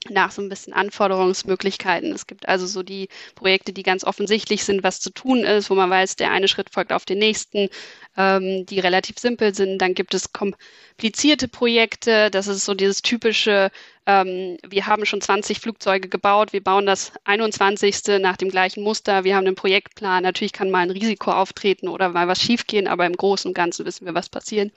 [0.09, 2.11] nach so ein bisschen Anforderungsmöglichkeiten.
[2.11, 5.75] Es gibt also so die Projekte, die ganz offensichtlich sind, was zu tun ist, wo
[5.75, 7.69] man weiß, der eine Schritt folgt auf den nächsten,
[8.17, 9.79] ähm, die relativ simpel sind.
[9.79, 12.29] Dann gibt es komplizierte Projekte.
[12.31, 13.71] Das ist so dieses typische,
[14.05, 18.19] ähm, wir haben schon 20 Flugzeuge gebaut, wir bauen das 21.
[18.19, 20.23] nach dem gleichen Muster, wir haben einen Projektplan.
[20.23, 23.85] Natürlich kann mal ein Risiko auftreten oder mal was schiefgehen, aber im Großen und Ganzen
[23.85, 24.71] wissen wir, was passiert.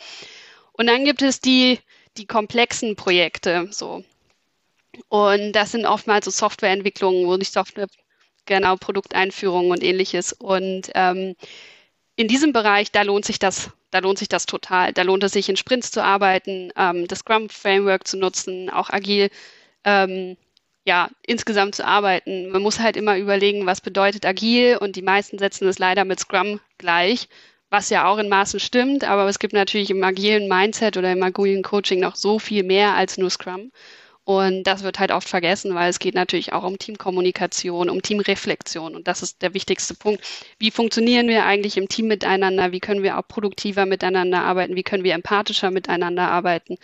[0.73, 1.79] Und dann gibt es die,
[2.16, 4.05] die komplexen Projekte, so.
[5.09, 7.88] Und das sind oftmals so Softwareentwicklungen, wo nicht Software,
[8.46, 10.33] genau, Produkteinführungen und ähnliches.
[10.33, 11.37] Und ähm,
[12.16, 14.92] in diesem Bereich, da lohnt sich das, da lohnt sich das total.
[14.92, 19.31] Da lohnt es sich, in Sprints zu arbeiten, ähm, das Scrum-Framework zu nutzen, auch agil,
[19.85, 20.37] ähm,
[20.85, 22.50] ja, insgesamt zu arbeiten.
[22.50, 26.20] Man muss halt immer überlegen, was bedeutet agil und die meisten setzen es leider mit
[26.20, 27.29] Scrum gleich,
[27.70, 31.22] was ja auch in Maßen stimmt, aber es gibt natürlich im agilen Mindset oder im
[31.22, 33.70] agilen Coaching noch so viel mehr als nur Scrum.
[34.31, 38.95] Und das wird halt oft vergessen, weil es geht natürlich auch um Teamkommunikation, um Teamreflexion.
[38.95, 40.23] Und das ist der wichtigste Punkt.
[40.57, 42.71] Wie funktionieren wir eigentlich im Team miteinander?
[42.71, 44.77] Wie können wir auch produktiver miteinander arbeiten?
[44.77, 46.77] Wie können wir empathischer miteinander arbeiten?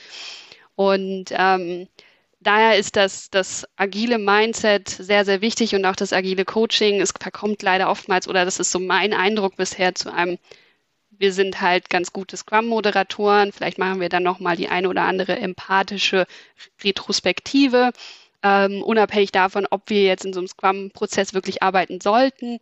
[0.75, 1.87] Und ähm,
[2.41, 7.01] daher ist das, das agile Mindset sehr, sehr wichtig und auch das agile Coaching.
[7.01, 10.39] Es verkommt leider oftmals, oder das ist so mein Eindruck bisher, zu einem
[11.19, 13.53] wir sind halt ganz gute Scrum-Moderatoren.
[13.53, 16.27] Vielleicht machen wir dann nochmal die eine oder andere empathische
[16.83, 17.93] Retrospektive,
[18.43, 22.59] ähm, unabhängig davon, ob wir jetzt in so einem Scrum-Prozess wirklich arbeiten sollten.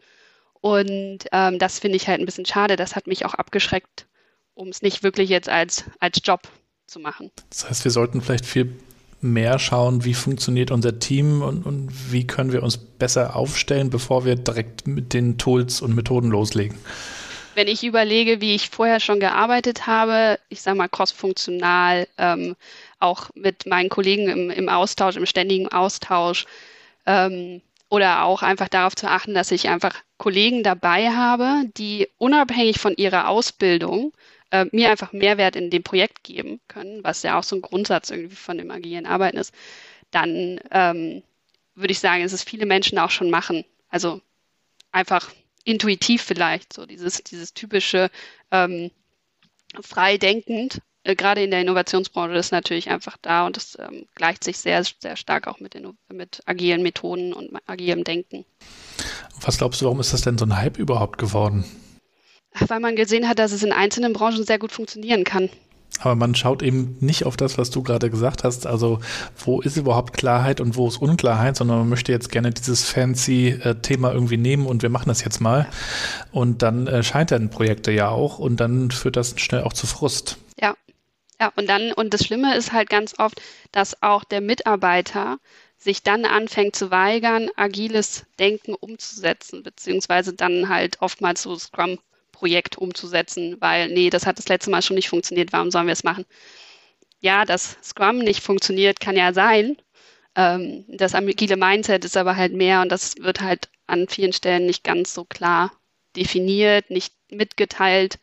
[0.60, 2.76] Und ähm, das finde ich halt ein bisschen schade.
[2.76, 4.06] Das hat mich auch abgeschreckt,
[4.54, 6.40] um es nicht wirklich jetzt als, als Job
[6.86, 7.30] zu machen.
[7.50, 8.74] Das heißt, wir sollten vielleicht viel
[9.20, 14.24] mehr schauen, wie funktioniert unser Team und, und wie können wir uns besser aufstellen, bevor
[14.26, 16.76] wir direkt mit den Tools und Methoden loslegen
[17.54, 22.56] wenn ich überlege, wie ich vorher schon gearbeitet habe, ich sage mal crossfunktional, ähm,
[22.98, 26.46] auch mit meinen Kollegen im, im, Austausch, im ständigen Austausch
[27.06, 32.78] ähm, oder auch einfach darauf zu achten, dass ich einfach Kollegen dabei habe, die unabhängig
[32.78, 34.12] von ihrer Ausbildung
[34.50, 38.10] äh, mir einfach Mehrwert in dem Projekt geben können, was ja auch so ein Grundsatz
[38.10, 39.54] irgendwie von dem agilen Arbeiten ist,
[40.10, 41.22] dann ähm,
[41.74, 43.64] würde ich sagen, es viele Menschen auch schon machen.
[43.88, 44.20] Also
[44.92, 45.32] einfach
[45.64, 48.11] intuitiv vielleicht, so dieses, dieses typische
[48.50, 48.90] ähm,
[49.81, 54.42] frei denkend, äh, gerade in der Innovationsbranche ist natürlich einfach da und das ähm, gleicht
[54.42, 58.44] sich sehr, sehr stark auch mit, den, mit agilen Methoden und agilem Denken.
[59.40, 61.64] Was glaubst du, warum ist das denn so ein Hype überhaupt geworden?
[62.53, 65.50] Weil man gesehen hat, dass es in einzelnen Branchen sehr gut funktionieren kann.
[66.00, 68.66] Aber man schaut eben nicht auf das, was du gerade gesagt hast.
[68.66, 69.00] Also
[69.37, 73.50] wo ist überhaupt Klarheit und wo ist Unklarheit, sondern man möchte jetzt gerne dieses fancy
[73.62, 75.68] äh, Thema irgendwie nehmen und wir machen das jetzt mal.
[76.33, 80.38] Und dann äh, scheitern Projekte ja auch und dann führt das schnell auch zu Frust.
[80.61, 80.74] Ja,
[81.40, 81.52] ja.
[81.57, 85.38] Und dann und das Schlimme ist halt ganz oft, dass auch der Mitarbeiter
[85.78, 91.98] sich dann anfängt zu weigern, agiles Denken umzusetzen, beziehungsweise dann halt oftmals so Scrum
[92.44, 95.94] Projekt umzusetzen, weil, nee, das hat das letzte Mal schon nicht funktioniert, warum sollen wir
[95.94, 96.26] es machen?
[97.20, 99.78] Ja, dass Scrum nicht funktioniert, kann ja sein.
[100.37, 104.66] Ähm, das agile Mindset ist aber halt mehr und das wird halt an vielen Stellen
[104.66, 105.72] nicht ganz so klar
[106.16, 108.18] definiert, nicht mitgeteilt.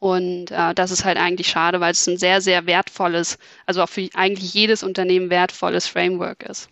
[0.00, 3.88] Und äh, das ist halt eigentlich schade, weil es ein sehr, sehr wertvolles, also auch
[3.88, 6.68] für eigentlich jedes Unternehmen wertvolles Framework ist.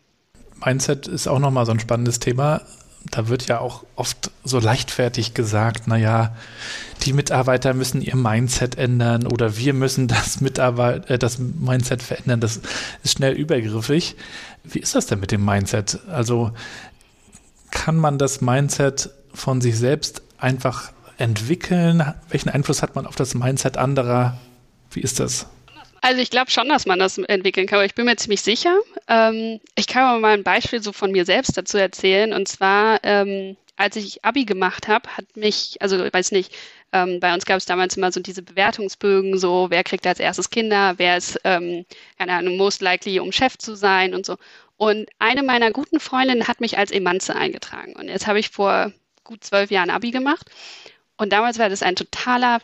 [0.64, 2.62] Mindset ist auch nochmal so ein spannendes Thema
[3.10, 6.34] da wird ja auch oft so leichtfertig gesagt, naja,
[7.02, 12.40] die Mitarbeiter müssen ihr Mindset ändern oder wir müssen das, Mitarbeit äh, das Mindset verändern.
[12.40, 12.60] Das
[13.02, 14.16] ist schnell übergriffig.
[14.64, 16.00] Wie ist das denn mit dem Mindset?
[16.08, 16.52] Also
[17.70, 22.14] kann man das Mindset von sich selbst einfach entwickeln?
[22.28, 24.38] Welchen Einfluss hat man auf das Mindset anderer?
[24.90, 25.46] Wie ist das?
[26.00, 28.78] Also ich glaube schon, dass man das entwickeln kann, aber ich bin mir ziemlich sicher.
[29.08, 32.32] Ähm, ich kann mal ein Beispiel so von mir selbst dazu erzählen.
[32.32, 36.54] Und zwar, ähm, als ich Abi gemacht habe, hat mich, also ich weiß nicht,
[36.92, 40.50] ähm, bei uns gab es damals immer so diese Bewertungsbögen, so wer kriegt als erstes
[40.50, 41.84] Kinder, wer ist, ähm,
[42.18, 44.36] keine Ahnung, most likely, um Chef zu sein und so.
[44.76, 47.94] Und eine meiner guten Freundinnen hat mich als Emanze eingetragen.
[47.94, 48.92] Und jetzt habe ich vor
[49.24, 50.46] gut zwölf Jahren Abi gemacht.
[51.16, 52.60] Und damals war das ein totaler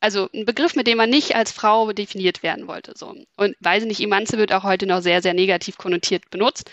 [0.00, 2.94] also ein Begriff, mit dem man nicht als Frau definiert werden wollte.
[2.96, 3.14] So.
[3.36, 6.70] Und weiß nicht, Emanze wird auch heute noch sehr, sehr negativ konnotiert benutzt.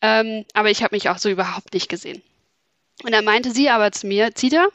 [0.00, 2.22] Ähm, aber ich habe mich auch so überhaupt nicht gesehen.
[3.02, 4.68] Und dann meinte sie aber zu mir, Zita,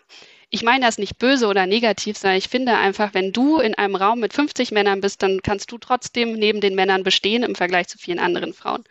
[0.49, 3.95] ich meine das nicht böse oder negativ, sondern ich finde einfach, wenn du in einem
[3.95, 7.87] Raum mit 50 Männern bist, dann kannst du trotzdem neben den Männern bestehen im Vergleich
[7.87, 8.83] zu vielen anderen Frauen.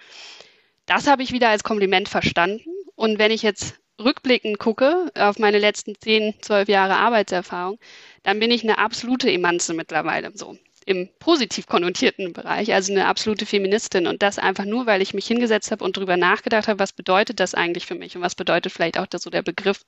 [0.87, 2.65] Das habe ich wieder als Kompliment verstanden.
[2.97, 7.79] Und wenn ich jetzt rückblickend gucke auf meine letzten 10, 12 Jahre Arbeitserfahrung,
[8.25, 13.47] dann bin ich eine absolute Emanze mittlerweile, so im positiv konnotierten Bereich, also eine absolute
[13.47, 14.07] Feministin.
[14.07, 17.41] Und das einfach nur, weil ich mich hingesetzt habe und darüber nachgedacht habe, was bedeutet
[17.41, 19.87] das eigentlich für mich und was bedeutet vielleicht auch das, so der Begriff.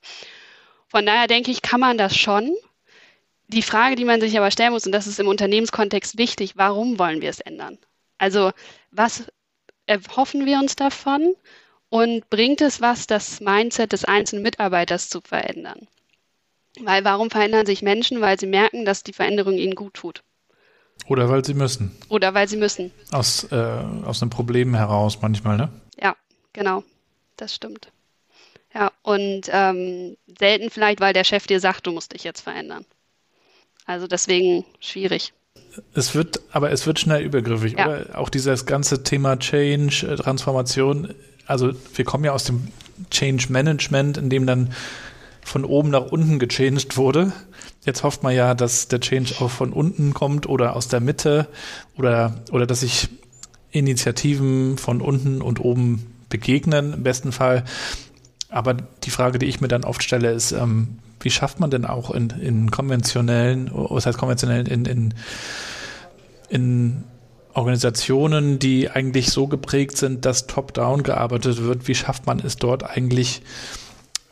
[0.87, 2.55] Von daher denke ich, kann man das schon.
[3.47, 6.99] Die Frage, die man sich aber stellen muss, und das ist im Unternehmenskontext wichtig, warum
[6.99, 7.77] wollen wir es ändern?
[8.17, 8.51] Also
[8.91, 9.25] was
[9.85, 11.35] erhoffen wir uns davon
[11.89, 15.87] und bringt es was, das Mindset des einzelnen Mitarbeiters zu verändern?
[16.83, 18.21] Weil warum verändern sich Menschen?
[18.21, 20.23] Weil sie merken, dass die Veränderung ihnen gut tut.
[21.07, 21.95] Oder weil sie müssen.
[22.09, 22.91] Oder weil sie müssen.
[23.11, 23.55] Aus, äh,
[24.05, 25.69] aus einem Problem heraus manchmal, ne?
[26.01, 26.15] Ja,
[26.53, 26.83] genau.
[27.37, 27.91] Das stimmt.
[28.73, 32.85] Ja, und ähm, selten vielleicht, weil der Chef dir sagt, du musst dich jetzt verändern.
[33.85, 35.33] Also deswegen schwierig.
[35.93, 37.87] Es wird, aber es wird schnell übergriffig, ja.
[37.87, 38.19] oder?
[38.19, 41.13] Auch dieses ganze Thema Change, äh, Transformation.
[41.45, 42.67] Also wir kommen ja aus dem
[43.09, 44.73] Change Management, in dem dann
[45.47, 47.31] von oben nach unten gechanged wurde.
[47.85, 51.47] Jetzt hofft man ja, dass der Change auch von unten kommt oder aus der Mitte
[51.97, 53.09] oder, oder dass sich
[53.71, 57.63] Initiativen von unten und oben begegnen, im besten Fall.
[58.49, 61.85] Aber die Frage, die ich mir dann oft stelle, ist, ähm, wie schafft man denn
[61.85, 65.13] auch in, in konventionellen, was heißt konventionellen, in, in,
[66.49, 67.03] in
[67.53, 72.83] Organisationen, die eigentlich so geprägt sind, dass top-down gearbeitet wird, wie schafft man es dort
[72.83, 73.41] eigentlich,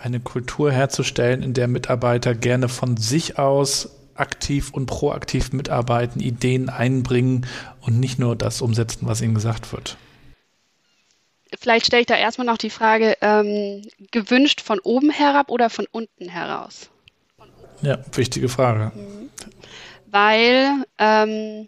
[0.06, 6.70] eine Kultur herzustellen, in der Mitarbeiter gerne von sich aus aktiv und proaktiv mitarbeiten, Ideen
[6.70, 7.48] einbringen
[7.82, 9.98] und nicht nur das umsetzen, was ihnen gesagt wird.
[11.60, 15.88] Vielleicht stelle ich da erstmal noch die Frage, ähm, gewünscht von oben herab oder von
[15.91, 16.89] unten heraus?
[17.82, 18.91] Ja, wichtige Frage.
[18.96, 19.30] Mhm.
[20.12, 21.68] Weil ähm,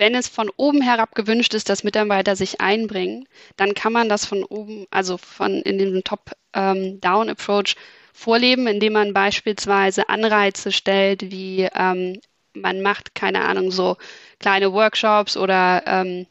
[0.00, 4.24] wenn es von oben herab gewünscht ist, dass Mitarbeiter sich einbringen, dann kann man das
[4.24, 7.82] von oben, also von in dem Top-Down-Approach ähm,
[8.14, 12.18] vorleben, indem man beispielsweise Anreize stellt, wie ähm,
[12.54, 13.98] man macht, keine Ahnung, so
[14.38, 16.26] kleine Workshops oder ähm,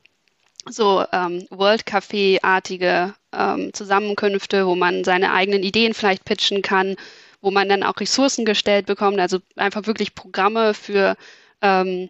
[0.68, 6.96] so ähm, World Café-artige ähm, Zusammenkünfte, wo man seine eigenen Ideen vielleicht pitchen kann,
[7.40, 11.16] wo man dann auch Ressourcen gestellt bekommt, also einfach wirklich Programme für
[11.62, 12.10] ähm,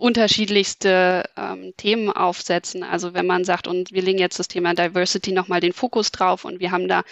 [0.00, 2.82] unterschiedlichste ähm, Themen aufsetzen.
[2.82, 6.44] Also wenn man sagt, und wir legen jetzt das Thema Diversity nochmal den Fokus drauf
[6.44, 7.02] und wir haben da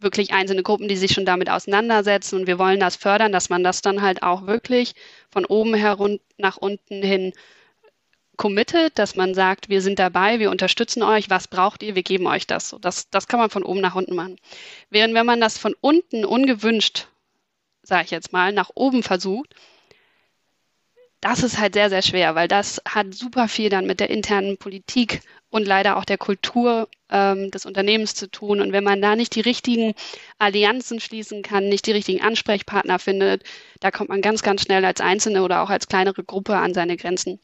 [0.00, 3.62] wirklich einzelne Gruppen, die sich schon damit auseinandersetzen und wir wollen das fördern, dass man
[3.62, 4.94] das dann halt auch wirklich
[5.30, 7.32] von oben herun nach unten hin
[8.36, 12.26] committed, dass man sagt, wir sind dabei, wir unterstützen euch, was braucht ihr, wir geben
[12.26, 12.68] euch das.
[12.68, 14.36] So, das, das kann man von oben nach unten machen.
[14.90, 17.06] Während wenn man das von unten ungewünscht,
[17.84, 19.54] sage ich jetzt mal, nach oben versucht,
[21.22, 24.58] das ist halt sehr, sehr schwer, weil das hat super viel dann mit der internen
[24.58, 28.60] Politik und leider auch der Kultur ähm, des Unternehmens zu tun.
[28.60, 29.94] Und wenn man da nicht die richtigen
[30.38, 33.44] Allianzen schließen kann, nicht die richtigen Ansprechpartner findet,
[33.78, 36.96] da kommt man ganz, ganz schnell als Einzelne oder auch als kleinere Gruppe an seine
[36.96, 37.38] Grenzen.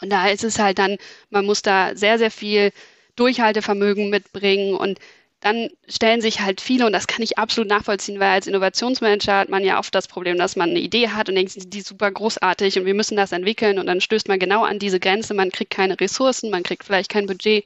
[0.00, 0.96] Und da ist es halt dann,
[1.30, 2.72] man muss da sehr, sehr viel
[3.14, 4.98] Durchhaltevermögen mitbringen und
[5.40, 9.48] dann stellen sich halt viele, und das kann ich absolut nachvollziehen, weil als Innovationsmanager hat
[9.48, 12.10] man ja oft das Problem, dass man eine Idee hat und denkt, die ist super
[12.10, 15.50] großartig und wir müssen das entwickeln und dann stößt man genau an diese Grenze, man
[15.50, 17.64] kriegt keine Ressourcen, man kriegt vielleicht kein Budget.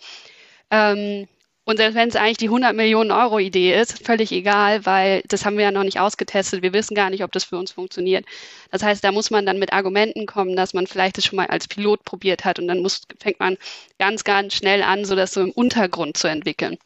[0.70, 1.26] Ähm,
[1.66, 5.46] und selbst wenn es eigentlich die 100 Millionen Euro Idee ist, völlig egal, weil das
[5.46, 6.62] haben wir ja noch nicht ausgetestet.
[6.62, 8.26] Wir wissen gar nicht, ob das für uns funktioniert.
[8.70, 11.46] Das heißt, da muss man dann mit Argumenten kommen, dass man vielleicht das schon mal
[11.46, 13.56] als Pilot probiert hat und dann muss, fängt man
[13.98, 16.76] ganz, ganz schnell an, so das so im Untergrund zu entwickeln.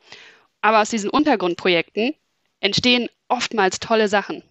[0.60, 2.14] Aber aus diesen Untergrundprojekten
[2.60, 4.42] entstehen oftmals tolle Sachen.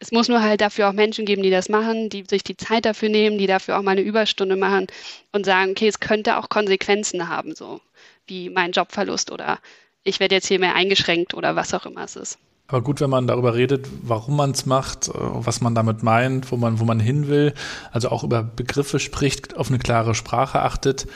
[0.00, 2.84] Es muss nur halt dafür auch Menschen geben, die das machen, die sich die Zeit
[2.84, 4.86] dafür nehmen, die dafür auch mal eine Überstunde machen
[5.32, 7.80] und sagen, okay, es könnte auch Konsequenzen haben, so
[8.26, 9.58] wie mein Jobverlust oder
[10.04, 12.38] ich werde jetzt hier mehr eingeschränkt oder was auch immer es ist.
[12.68, 16.52] Aber gut, wenn man darüber redet, warum man es macht, äh, was man damit meint,
[16.52, 17.54] wo man, wo man hin will,
[17.90, 21.06] also auch über Begriffe spricht, auf eine klare Sprache achtet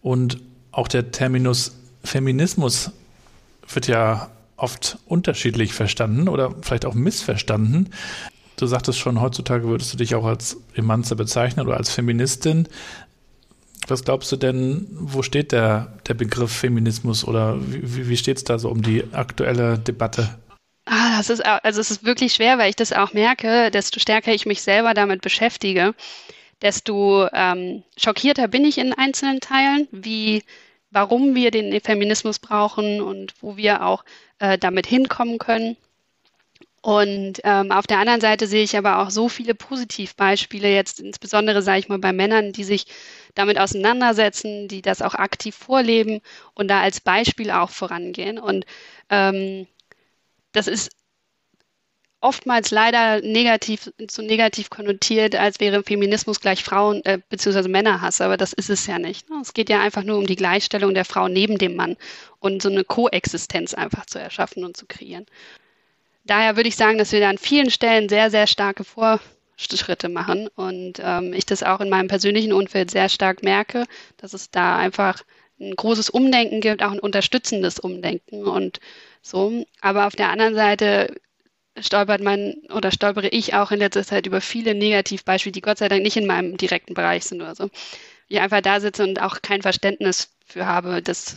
[0.00, 0.38] und
[0.70, 2.92] auch der Terminus Feminismus
[3.68, 7.90] wird ja oft unterschiedlich verstanden oder vielleicht auch missverstanden.
[8.56, 12.68] Du sagtest schon, heutzutage würdest du dich auch als Emanze bezeichnen oder als Feministin.
[13.88, 18.44] Was glaubst du denn, wo steht der, der Begriff Feminismus oder wie, wie steht es
[18.44, 20.38] da so um die aktuelle Debatte?
[20.84, 24.32] Ah, das ist, also es ist wirklich schwer, weil ich das auch merke, desto stärker
[24.32, 25.94] ich mich selber damit beschäftige,
[26.60, 30.42] desto ähm, schockierter bin ich in einzelnen Teilen, wie
[30.92, 34.04] warum wir den Feminismus brauchen und wo wir auch
[34.38, 35.76] äh, damit hinkommen können.
[36.82, 41.62] Und ähm, auf der anderen Seite sehe ich aber auch so viele Positivbeispiele, jetzt insbesondere,
[41.62, 42.86] sage ich mal, bei Männern, die sich
[43.36, 46.20] damit auseinandersetzen, die das auch aktiv vorleben
[46.54, 48.38] und da als Beispiel auch vorangehen.
[48.38, 48.66] Und
[49.10, 49.68] ähm,
[50.52, 50.90] das ist
[52.22, 57.68] oftmals leider negativ zu negativ konnotiert, als wäre Feminismus gleich Frauen äh, bzw.
[57.68, 59.28] Männerhass, aber das ist es ja nicht.
[59.28, 59.36] Ne?
[59.42, 61.96] Es geht ja einfach nur um die Gleichstellung der Frau neben dem Mann
[62.38, 65.26] und so eine Koexistenz einfach zu erschaffen und zu kreieren.
[66.24, 70.48] Daher würde ich sagen, dass wir da an vielen Stellen sehr, sehr starke Vorschritte machen
[70.54, 73.84] und ähm, ich das auch in meinem persönlichen Umfeld sehr stark merke,
[74.16, 75.22] dass es da einfach
[75.60, 78.78] ein großes Umdenken gibt, auch ein unterstützendes Umdenken und
[79.22, 79.64] so.
[79.80, 81.14] Aber auf der anderen Seite
[81.78, 85.88] stolpert man oder stolpere ich auch in letzter Zeit über viele Negativbeispiele, die Gott sei
[85.88, 87.70] Dank nicht in meinem direkten Bereich sind oder so.
[88.28, 91.36] Ich einfach da sitze und auch kein Verständnis für habe, das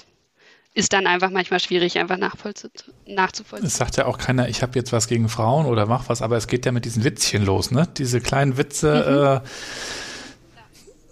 [0.74, 3.65] ist dann einfach manchmal schwierig, einfach nachzuvollziehen.
[3.65, 6.36] Es sagt ja auch keiner, ich habe jetzt was gegen Frauen oder mach was, aber
[6.36, 7.88] es geht ja mit diesen Witzchen los, ne?
[7.98, 9.48] Diese kleinen Witze, mhm.
[9.48, 9.50] äh,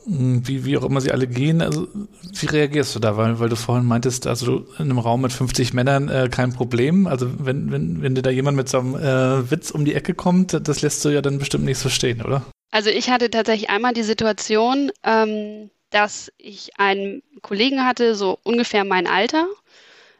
[0.05, 1.87] wie, wie auch immer sie alle gehen, also
[2.33, 3.17] wie reagierst du da?
[3.17, 7.07] Weil, weil du vorhin meintest, also in einem Raum mit 50 Männern äh, kein Problem.
[7.07, 10.13] Also wenn, wenn, wenn dir da jemand mit so einem äh, Witz um die Ecke
[10.13, 12.45] kommt, das lässt du ja dann bestimmt nicht so stehen, oder?
[12.71, 18.83] Also ich hatte tatsächlich einmal die Situation, ähm, dass ich einen Kollegen hatte, so ungefähr
[18.83, 19.47] mein Alter,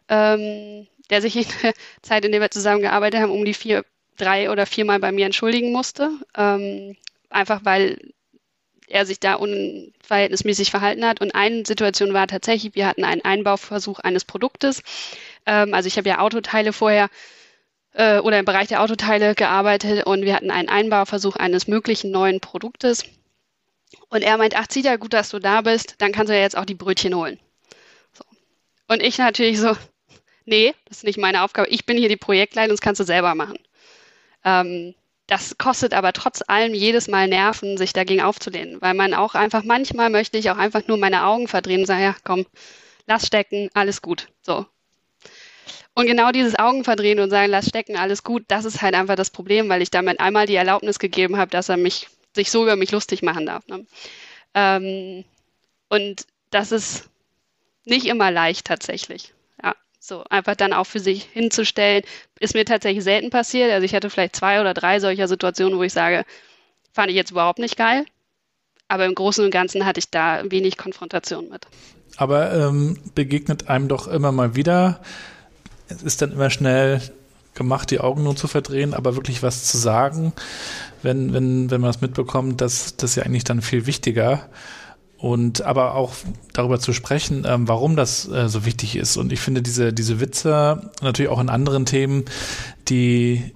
[0.08, 3.84] ähm, der sich in der Zeit, in der wir zusammengearbeitet haben, um die vier,
[4.17, 6.12] drei oder viermal bei mir entschuldigen musste.
[6.38, 6.96] Ähm,
[7.30, 8.13] einfach weil
[8.88, 11.22] er sich da unverhältnismäßig verhalten hat.
[11.22, 14.82] Und eine Situation war tatsächlich, wir hatten einen Einbauversuch eines Produktes.
[15.46, 17.10] Ähm, also ich habe ja Autoteile vorher
[17.93, 22.39] äh, oder im Bereich der Autoteile gearbeitet und wir hatten einen Einbauversuch eines möglichen neuen
[22.39, 23.04] Produktes.
[24.10, 26.58] Und er meint, ach, Zita, gut, dass du da bist, dann kannst du ja jetzt
[26.58, 27.39] auch die Brötchen holen.
[28.13, 28.24] So.
[28.88, 29.76] Und ich natürlich so,
[30.46, 31.69] nee, das ist nicht meine Aufgabe.
[31.69, 33.58] Ich bin hier die Projektleitung, das kannst du selber machen.
[34.43, 34.96] Ähm,
[35.28, 39.64] das kostet aber trotz allem jedes Mal Nerven, sich dagegen aufzulehnen, weil man auch einfach,
[39.64, 42.46] manchmal möchte ich auch einfach nur meine Augen verdrehen und sagen, ja, komm,
[43.08, 44.28] lass stecken, alles gut.
[44.42, 44.66] So.
[45.96, 49.30] Und genau dieses Augenverdrehen und sagen, lass stecken, alles gut, das ist halt einfach das
[49.30, 52.76] Problem, weil ich damit einmal die Erlaubnis gegeben habe, dass er mich, sich so über
[52.76, 53.65] mich lustig machen darf.
[53.67, 53.86] Ne?
[54.56, 55.24] Ähm,
[55.90, 57.10] und das ist
[57.86, 59.34] nicht immer leicht tatsächlich.
[59.62, 62.04] Ja, So, einfach dann auch für sich hinzustellen,
[62.37, 63.71] ist mir tatsächlich selten passiert.
[63.71, 66.25] Also ich hatte vielleicht zwei oder drei solcher Situationen, wo ich sage,
[66.91, 68.04] fand ich jetzt überhaupt nicht geil.
[68.89, 71.67] Aber im Großen und Ganzen hatte ich da wenig Konfrontation mit.
[72.17, 74.99] Aber ähm, begegnet einem doch immer mal wieder.
[75.87, 76.99] Es ist dann immer schnell
[77.54, 80.33] gemacht, die Augen nur zu verdrehen, aber wirklich was zu sagen,
[81.01, 84.49] wenn, wenn, wenn man das mitbekommt, das, das ist ja eigentlich dann viel wichtiger.
[85.24, 86.12] Und aber auch
[86.52, 89.15] darüber zu sprechen, ähm, warum das äh, so wichtig ist.
[89.15, 92.26] Und ich finde diese, diese Witze natürlich auch in anderen Themen,
[92.90, 93.54] die,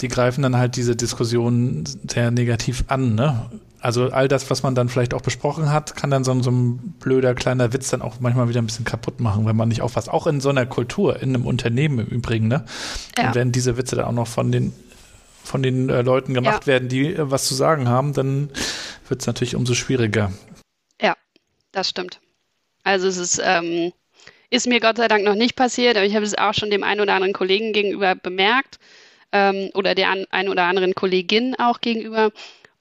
[0.00, 3.14] die greifen dann halt diese Diskussion sehr negativ an.
[3.14, 3.50] Ne?
[3.78, 6.94] Also all das, was man dann vielleicht auch besprochen hat, kann dann so, so ein
[6.98, 10.08] blöder kleiner Witz dann auch manchmal wieder ein bisschen kaputt machen, wenn man nicht aufpasst.
[10.08, 12.64] Auch in so einer Kultur, in einem Unternehmen im Übrigen, ne?
[13.18, 13.28] Ja.
[13.28, 14.72] Und wenn diese Witze dann auch noch von den
[15.44, 16.68] von den äh, Leuten gemacht ja.
[16.68, 18.48] werden, die äh, was zu sagen haben, dann
[19.08, 20.32] wird es natürlich umso schwieriger.
[21.72, 22.20] Das stimmt.
[22.84, 23.92] Also es ist, ähm,
[24.50, 26.84] ist mir Gott sei Dank noch nicht passiert, aber ich habe es auch schon dem
[26.84, 28.78] einen oder anderen Kollegen gegenüber bemerkt
[29.32, 32.32] ähm, oder der an, einen oder anderen Kollegin auch gegenüber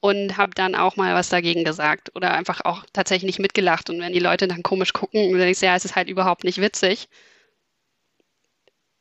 [0.02, 3.90] und habe dann auch mal was dagegen gesagt oder einfach auch tatsächlich mitgelacht.
[3.90, 6.44] Und wenn die Leute dann komisch gucken, dann denke ich, ja, es ist halt überhaupt
[6.44, 7.08] nicht witzig.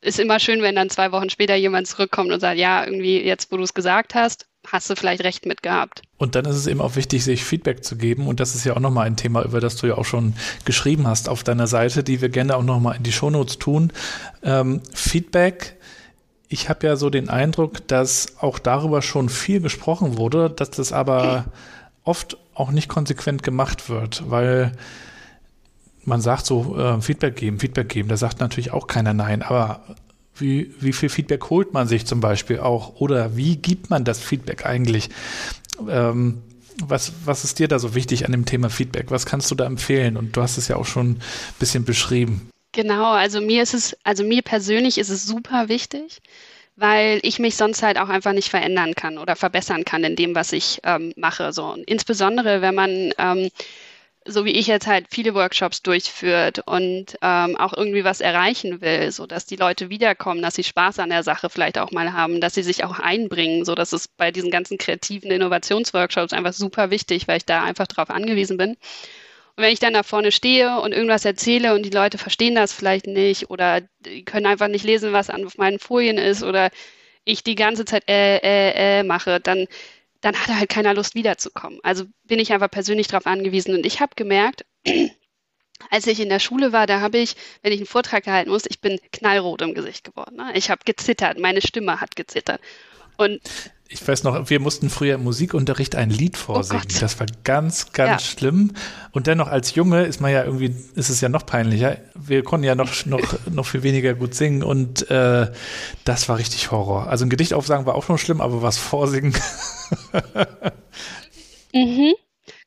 [0.02, 3.50] Ist immer schön, wenn dann zwei Wochen später jemand zurückkommt und sagt, ja, irgendwie jetzt,
[3.50, 6.02] wo du es gesagt hast, hast du vielleicht recht mit gehabt.
[6.20, 8.26] Und dann ist es eben auch wichtig, sich Feedback zu geben.
[8.26, 10.34] Und das ist ja auch nochmal ein Thema, über das du ja auch schon
[10.66, 13.90] geschrieben hast auf deiner Seite, die wir gerne auch nochmal in die Shownotes tun.
[14.42, 15.76] Ähm, Feedback
[16.52, 20.92] ich habe ja so den Eindruck, dass auch darüber schon viel gesprochen wurde, dass das
[20.92, 21.44] aber
[22.02, 24.72] oft auch nicht konsequent gemacht wird, weil
[26.04, 29.82] man sagt so, äh, Feedback geben, Feedback geben, da sagt natürlich auch keiner Nein, aber
[30.34, 34.18] wie, wie viel Feedback holt man sich zum Beispiel auch oder wie gibt man das
[34.18, 35.08] Feedback eigentlich?
[35.88, 36.42] Ähm,
[36.82, 39.10] was, was ist dir da so wichtig an dem Thema Feedback?
[39.10, 40.16] Was kannst du da empfehlen?
[40.16, 41.22] Und du hast es ja auch schon ein
[41.58, 42.50] bisschen beschrieben.
[42.72, 46.20] Genau, also mir ist es, also mir persönlich ist es super wichtig,
[46.76, 50.34] weil ich mich sonst halt auch einfach nicht verändern kann oder verbessern kann in dem,
[50.34, 51.52] was ich ähm, mache.
[51.52, 51.64] So.
[51.64, 53.50] Und insbesondere, wenn man ähm,
[54.30, 59.10] so wie ich jetzt halt viele Workshops durchführt und ähm, auch irgendwie was erreichen will,
[59.12, 62.40] so dass die Leute wiederkommen, dass sie Spaß an der Sache vielleicht auch mal haben,
[62.40, 66.90] dass sie sich auch einbringen, so dass es bei diesen ganzen kreativen Innovationsworkshops einfach super
[66.90, 68.70] wichtig, weil ich da einfach drauf angewiesen bin.
[69.56, 72.72] Und wenn ich dann da vorne stehe und irgendwas erzähle und die Leute verstehen das
[72.72, 76.70] vielleicht nicht oder die können einfach nicht lesen, was auf meinen Folien ist oder
[77.24, 79.66] ich die ganze Zeit äh, äh, äh mache, dann,
[80.20, 81.80] dann hat halt keiner Lust wiederzukommen.
[81.82, 83.74] Also bin ich einfach persönlich darauf angewiesen.
[83.74, 84.66] Und ich habe gemerkt,
[85.90, 88.66] als ich in der Schule war, da habe ich, wenn ich einen Vortrag gehalten muss,
[88.66, 90.36] ich bin knallrot im Gesicht geworden.
[90.36, 90.52] Ne?
[90.54, 92.60] Ich habe gezittert, meine Stimme hat gezittert.
[93.20, 93.40] Und
[93.86, 96.84] ich weiß noch, wir mussten früher im Musikunterricht ein Lied oh vorsingen.
[96.86, 98.30] Oh das war ganz, ganz ja.
[98.30, 98.72] schlimm.
[99.12, 101.98] Und dennoch als Junge ist man ja irgendwie, ist es ja noch peinlicher.
[102.14, 105.50] Wir konnten ja noch, noch, noch viel weniger gut singen und äh,
[106.04, 107.08] das war richtig Horror.
[107.08, 109.34] Also ein Gedicht aufsagen war auch schon schlimm, aber was vorsingen.
[111.74, 112.14] mhm.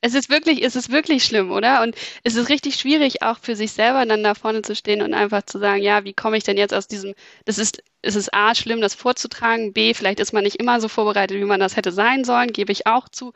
[0.06, 1.82] Es ist wirklich, es ist wirklich schlimm, oder?
[1.82, 5.14] Und es ist richtig schwierig, auch für sich selber dann da vorne zu stehen und
[5.14, 7.14] einfach zu sagen, ja, wie komme ich denn jetzt aus diesem,
[7.46, 10.90] das ist, es ist A, schlimm, das vorzutragen, B, vielleicht ist man nicht immer so
[10.90, 13.32] vorbereitet, wie man das hätte sein sollen, gebe ich auch zu.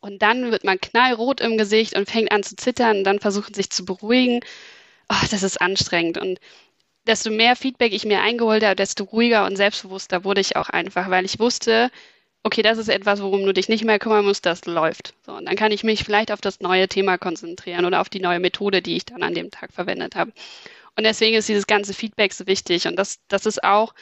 [0.00, 3.54] Und dann wird man knallrot im Gesicht und fängt an zu zittern und dann versucht
[3.54, 4.40] sich zu beruhigen.
[5.10, 6.16] Oh, das ist anstrengend.
[6.18, 6.38] Und
[7.06, 11.10] desto mehr Feedback ich mir eingeholt habe, desto ruhiger und selbstbewusster wurde ich auch einfach,
[11.10, 11.90] weil ich wusste,
[12.46, 15.14] okay, das ist etwas, worum du dich nicht mehr kümmern musst, das läuft.
[15.26, 18.20] So, und dann kann ich mich vielleicht auf das neue Thema konzentrieren oder auf die
[18.20, 20.32] neue Methode, die ich dann an dem Tag verwendet habe.
[20.96, 22.86] Und deswegen ist dieses ganze Feedback so wichtig.
[22.86, 23.94] Und das, das ist auch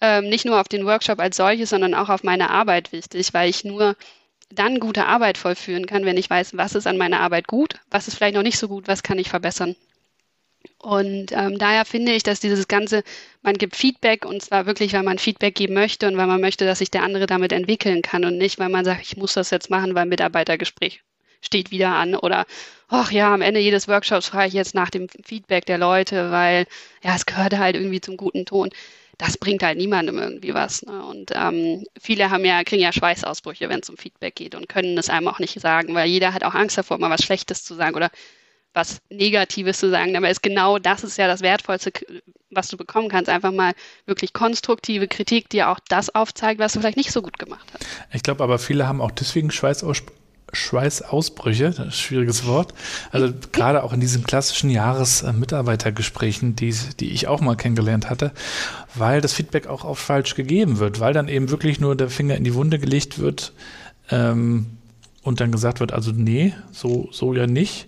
[0.00, 3.48] ähm, nicht nur auf den Workshop als solches, sondern auch auf meine Arbeit wichtig, weil
[3.48, 3.94] ich nur
[4.50, 8.08] dann gute Arbeit vollführen kann, wenn ich weiß, was ist an meiner Arbeit gut, was
[8.08, 9.76] ist vielleicht noch nicht so gut, was kann ich verbessern.
[10.78, 13.04] Und ähm, daher finde ich, dass dieses ganze,
[13.42, 16.64] man gibt Feedback und zwar wirklich, weil man Feedback geben möchte und weil man möchte,
[16.66, 19.50] dass sich der andere damit entwickeln kann und nicht, weil man sagt, ich muss das
[19.50, 21.02] jetzt machen, weil Mitarbeitergespräch
[21.40, 22.46] steht wieder an oder
[22.88, 26.66] ach ja, am Ende jedes Workshops frage ich jetzt nach dem Feedback der Leute, weil
[27.02, 28.70] ja, es gehört halt irgendwie zum guten Ton.
[29.18, 30.82] Das bringt halt niemandem irgendwie was.
[30.82, 31.04] Ne?
[31.04, 34.96] Und ähm, viele haben ja, kriegen ja Schweißausbrüche, wenn es um Feedback geht und können
[34.98, 37.74] es einem auch nicht sagen, weil jeder hat auch Angst davor, mal was Schlechtes zu
[37.74, 38.10] sagen oder
[38.74, 40.16] was Negatives zu sagen.
[40.16, 41.92] Aber ist genau das ist ja das Wertvollste,
[42.50, 43.28] was du bekommen kannst.
[43.28, 43.72] Einfach mal
[44.06, 47.86] wirklich konstruktive Kritik, die auch das aufzeigt, was du vielleicht nicht so gut gemacht hast.
[48.12, 50.22] Ich glaube aber, viele haben auch deswegen Schweißausbrüche.
[50.54, 52.74] Schweißausbrüche, schwieriges Wort.
[53.10, 58.32] Also gerade auch in diesen klassischen Jahresmitarbeitergesprächen, die, die ich auch mal kennengelernt hatte,
[58.94, 62.36] weil das Feedback auch oft falsch gegeben wird, weil dann eben wirklich nur der Finger
[62.36, 63.54] in die Wunde gelegt wird
[64.10, 64.66] ähm,
[65.22, 67.86] und dann gesagt wird, also nee, so, so ja nicht.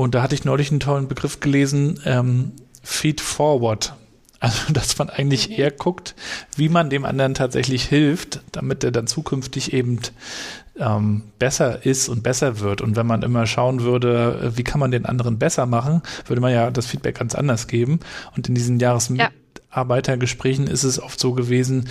[0.00, 3.92] Und da hatte ich neulich einen tollen Begriff gelesen, ähm, Feed Forward.
[4.38, 6.14] Also, dass man eigentlich eher guckt,
[6.56, 9.98] wie man dem anderen tatsächlich hilft, damit er dann zukünftig eben
[10.78, 12.80] ähm, besser ist und besser wird.
[12.80, 16.40] Und wenn man immer schauen würde, äh, wie kann man den anderen besser machen, würde
[16.40, 18.00] man ja das Feedback ganz anders geben.
[18.34, 20.72] Und in diesen Jahresmitarbeitergesprächen ja.
[20.72, 21.90] ist es oft so gewesen,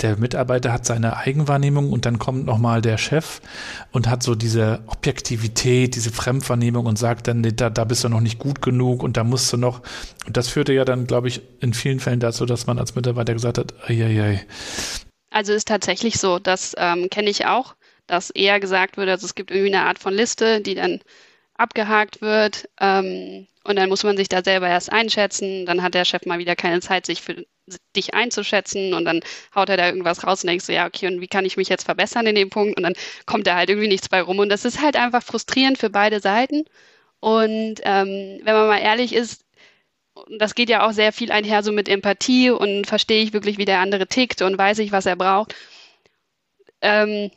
[0.00, 3.40] der Mitarbeiter hat seine Eigenwahrnehmung und dann kommt nochmal der Chef
[3.90, 8.08] und hat so diese Objektivität, diese Fremdwahrnehmung und sagt dann, nee, da, da bist du
[8.08, 9.82] noch nicht gut genug und da musst du noch.
[10.26, 13.34] Und das führte ja dann, glaube ich, in vielen Fällen dazu, dass man als Mitarbeiter
[13.34, 14.46] gesagt hat, ei, ei, ei.
[15.30, 17.74] Also ist tatsächlich so, das ähm, kenne ich auch,
[18.06, 21.00] dass eher gesagt wird, also es gibt irgendwie eine Art von Liste, die dann
[21.54, 25.66] abgehakt wird ähm, und dann muss man sich da selber erst einschätzen.
[25.66, 27.44] Dann hat der Chef mal wieder keine Zeit, sich für
[27.96, 29.20] dich einzuschätzen und dann
[29.54, 31.68] haut er da irgendwas raus und denkst so, ja, okay, und wie kann ich mich
[31.68, 32.76] jetzt verbessern in dem Punkt?
[32.76, 32.94] Und dann
[33.26, 34.38] kommt da halt irgendwie nichts bei rum.
[34.38, 36.64] Und das ist halt einfach frustrierend für beide Seiten.
[37.20, 39.44] Und ähm, wenn man mal ehrlich ist,
[40.38, 43.64] das geht ja auch sehr viel einher so mit Empathie und verstehe ich wirklich, wie
[43.64, 45.54] der andere tickt und weiß ich, was er braucht.
[46.80, 47.30] Ähm,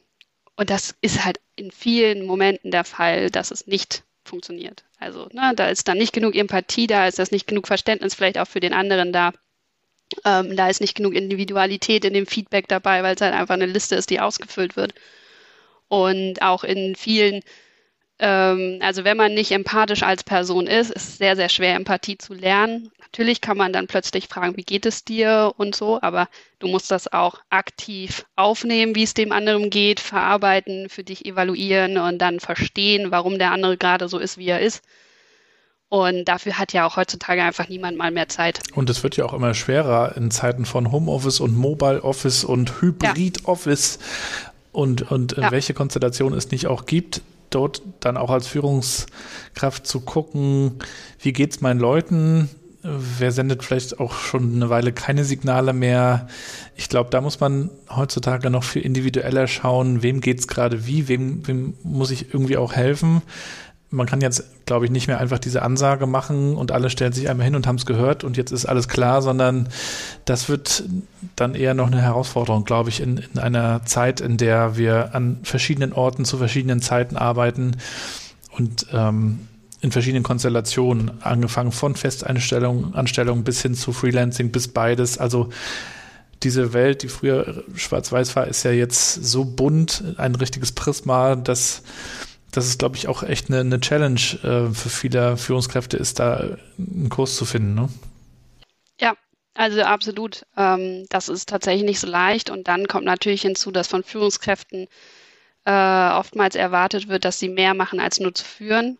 [0.56, 4.84] und das ist halt in vielen Momenten der Fall, dass es nicht funktioniert.
[5.00, 8.38] Also ne, da ist dann nicht genug Empathie da, ist das nicht genug Verständnis vielleicht
[8.38, 9.32] auch für den anderen da.
[10.26, 13.66] Ähm, da ist nicht genug Individualität in dem Feedback dabei, weil es halt einfach eine
[13.66, 14.94] Liste ist, die ausgefüllt wird.
[15.88, 17.42] Und auch in vielen,
[18.20, 22.18] ähm, also wenn man nicht empathisch als Person ist, ist es sehr, sehr schwer, Empathie
[22.18, 22.92] zu lernen.
[23.00, 26.92] Natürlich kann man dann plötzlich fragen, wie geht es dir und so, aber du musst
[26.92, 32.40] das auch aktiv aufnehmen, wie es dem anderen geht, verarbeiten, für dich evaluieren und dann
[32.40, 34.84] verstehen, warum der andere gerade so ist, wie er ist.
[35.94, 38.62] Und dafür hat ja auch heutzutage einfach niemand mal mehr Zeit.
[38.74, 42.82] Und es wird ja auch immer schwerer in Zeiten von Homeoffice und Mobile Office und
[42.82, 44.00] Hybrid Office
[44.72, 45.52] und, und ja.
[45.52, 50.80] welche Konstellation es nicht auch gibt, dort dann auch als Führungskraft zu gucken,
[51.20, 52.50] wie geht es meinen Leuten,
[52.84, 56.30] wer sendet vielleicht auch schon eine Weile keine Signale mehr.
[56.78, 61.10] Ich glaube, da muss man heutzutage noch viel individueller schauen, wem geht es gerade wie,
[61.10, 63.22] wem, wem muss ich irgendwie auch helfen
[63.92, 67.30] man kann jetzt, glaube ich, nicht mehr einfach diese Ansage machen und alle stellen sich
[67.30, 69.68] einmal hin und haben es gehört und jetzt ist alles klar, sondern
[70.24, 70.84] das wird
[71.36, 75.40] dann eher noch eine Herausforderung, glaube ich, in, in einer Zeit, in der wir an
[75.44, 77.78] verschiedenen Orten zu verschiedenen Zeiten arbeiten
[78.58, 79.48] und ähm,
[79.82, 85.18] in verschiedenen Konstellationen, angefangen von Festeinstellungen, Anstellungen bis hin zu Freelancing, bis beides.
[85.18, 85.50] Also
[86.44, 91.84] diese Welt, die früher schwarz-weiß war, ist ja jetzt so bunt, ein richtiges Prisma, dass
[92.52, 96.58] das ist, glaube ich, auch echt eine, eine Challenge äh, für viele Führungskräfte ist, da
[96.78, 97.76] einen Kurs zu finden.
[97.76, 97.90] Ne?
[99.00, 99.16] Ja,
[99.54, 100.46] also absolut.
[100.58, 102.50] Ähm, das ist tatsächlich nicht so leicht.
[102.50, 104.88] Und dann kommt natürlich hinzu, dass von Führungskräften
[105.66, 108.98] äh, oftmals erwartet wird, dass sie mehr machen, als nur zu führen.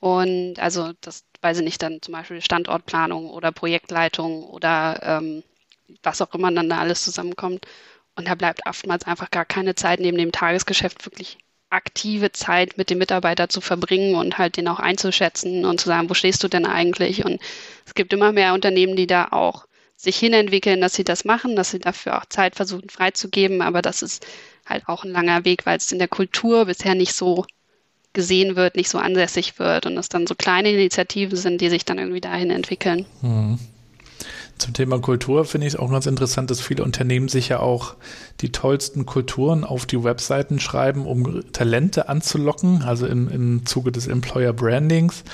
[0.00, 5.42] Und also das, weiß ich nicht, dann zum Beispiel Standortplanung oder Projektleitung oder ähm,
[6.02, 7.66] was auch immer dann da alles zusammenkommt.
[8.14, 11.38] Und da bleibt oftmals einfach gar keine Zeit neben dem Tagesgeschäft wirklich
[11.70, 16.08] aktive Zeit mit dem Mitarbeiter zu verbringen und halt den auch einzuschätzen und zu sagen,
[16.08, 17.24] wo stehst du denn eigentlich?
[17.24, 17.40] Und
[17.84, 21.70] es gibt immer mehr Unternehmen, die da auch sich hinentwickeln, dass sie das machen, dass
[21.70, 24.26] sie dafür auch Zeit versuchen freizugeben, aber das ist
[24.66, 27.46] halt auch ein langer Weg, weil es in der Kultur bisher nicht so
[28.12, 31.84] gesehen wird, nicht so ansässig wird und es dann so kleine Initiativen sind, die sich
[31.84, 33.06] dann irgendwie dahin entwickeln.
[33.22, 33.58] Mhm.
[34.58, 37.94] Zum Thema Kultur finde ich es auch ganz interessant, dass viele Unternehmen sich ja auch
[38.40, 44.06] die tollsten Kulturen auf die Webseiten schreiben, um Talente anzulocken, also im, im Zuge des
[44.06, 45.24] Employer Brandings.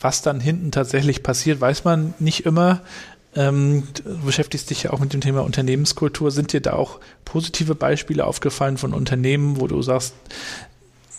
[0.00, 2.82] Was dann hinten tatsächlich passiert, weiß man nicht immer.
[3.34, 6.30] Ähm, du beschäftigst dich ja auch mit dem Thema Unternehmenskultur.
[6.30, 10.14] Sind dir da auch positive Beispiele aufgefallen von Unternehmen, wo du sagst,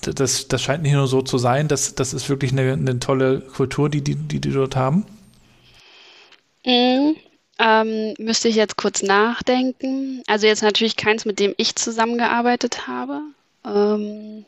[0.02, 3.40] das, das scheint nicht nur so zu sein, das, das ist wirklich eine, eine tolle
[3.40, 5.06] Kultur, die, die, die die dort haben?
[7.64, 10.22] Ähm, müsste ich jetzt kurz nachdenken.
[10.28, 13.22] Also jetzt natürlich keins, mit dem ich zusammengearbeitet habe.
[13.66, 14.44] Ähm,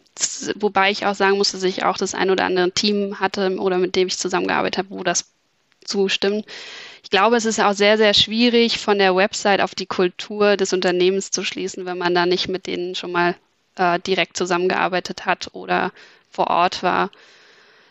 [0.55, 3.78] wobei ich auch sagen muss, dass ich auch das ein oder andere Team hatte oder
[3.78, 5.26] mit dem ich zusammengearbeitet habe, wo das
[5.86, 6.45] zustimmt.
[7.03, 10.74] Ich glaube, es ist auch sehr, sehr schwierig, von der Website auf die Kultur des
[10.74, 13.36] Unternehmens zu schließen, wenn man da nicht mit denen schon mal
[13.78, 15.93] äh, direkt zusammengearbeitet hat oder
[16.32, 17.11] vor Ort war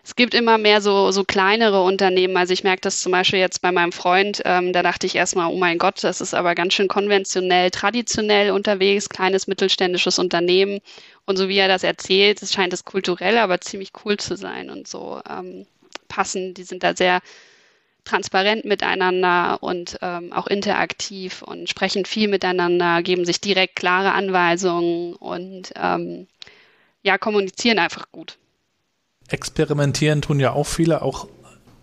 [0.05, 2.37] es gibt immer mehr so, so kleinere Unternehmen.
[2.37, 5.51] Also ich merke das zum Beispiel jetzt bei meinem Freund, ähm, da dachte ich erstmal,
[5.51, 10.81] oh mein Gott, das ist aber ganz schön konventionell, traditionell unterwegs, kleines mittelständisches Unternehmen.
[11.25, 14.69] Und so wie er das erzählt, es scheint es kulturell, aber ziemlich cool zu sein
[14.69, 15.67] und so ähm,
[16.07, 16.53] passen.
[16.53, 17.21] Die sind da sehr
[18.05, 25.15] transparent miteinander und ähm, auch interaktiv und sprechen viel miteinander, geben sich direkt klare Anweisungen
[25.15, 26.27] und ähm,
[27.03, 28.37] ja, kommunizieren einfach gut
[29.29, 31.29] experimentieren tun ja auch viele, auch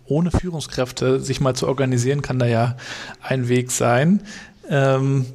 [0.06, 2.76] ohne Führungskräfte sich mal zu organisieren, kann da ja
[3.20, 4.22] ein Weg sein.
[4.68, 5.26] Ähm,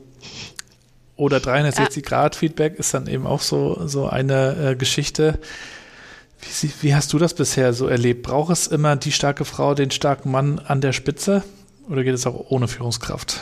[1.15, 5.39] oder 360-Grad-Feedback ist dann eben auch so, so eine äh, Geschichte.
[6.39, 8.23] Wie, wie, hast du das bisher so erlebt?
[8.23, 11.43] Braucht es immer die starke Frau, den starken Mann an der Spitze?
[11.89, 13.39] Oder geht es auch ohne Führungskraft?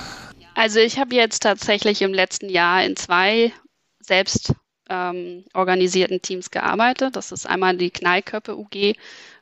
[0.53, 3.51] Also ich habe jetzt tatsächlich im letzten Jahr in zwei
[3.99, 4.53] selbst
[4.89, 7.15] ähm, organisierten Teams gearbeitet.
[7.15, 8.95] Das ist einmal die Knallköppe UG.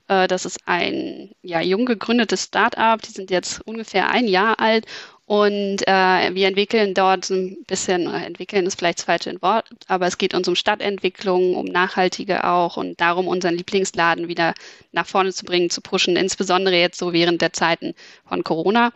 [0.07, 3.01] Äh, das ist ein ja, jung gegründetes Startup.
[3.01, 4.85] Die sind jetzt ungefähr ein Jahr alt
[5.25, 10.17] und äh, wir entwickeln dort ein bisschen, entwickeln ist vielleicht das falsche Wort, aber es
[10.17, 14.53] geht uns um Stadtentwicklung, um nachhaltige auch und darum, unseren Lieblingsladen wieder
[14.91, 17.93] nach vorne zu bringen, zu pushen, insbesondere jetzt so während der Zeiten
[18.27, 18.91] von Corona.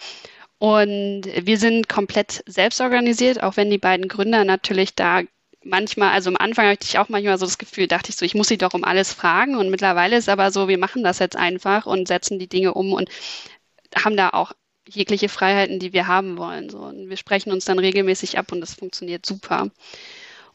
[0.60, 5.22] Und wir sind komplett selbst organisiert, auch wenn die beiden Gründer natürlich da
[5.68, 8.36] manchmal, also am Anfang hatte ich auch manchmal so das Gefühl, dachte ich so, ich
[8.36, 9.56] muss sie doch um alles fragen.
[9.58, 12.94] Und mittlerweile ist aber so, wir machen das jetzt einfach und setzen die Dinge um
[12.94, 13.10] und
[13.96, 14.54] haben da auch
[14.88, 16.70] jegliche Freiheiten, die wir haben wollen.
[16.70, 16.80] So.
[16.80, 19.70] Und wir sprechen uns dann regelmäßig ab und das funktioniert super.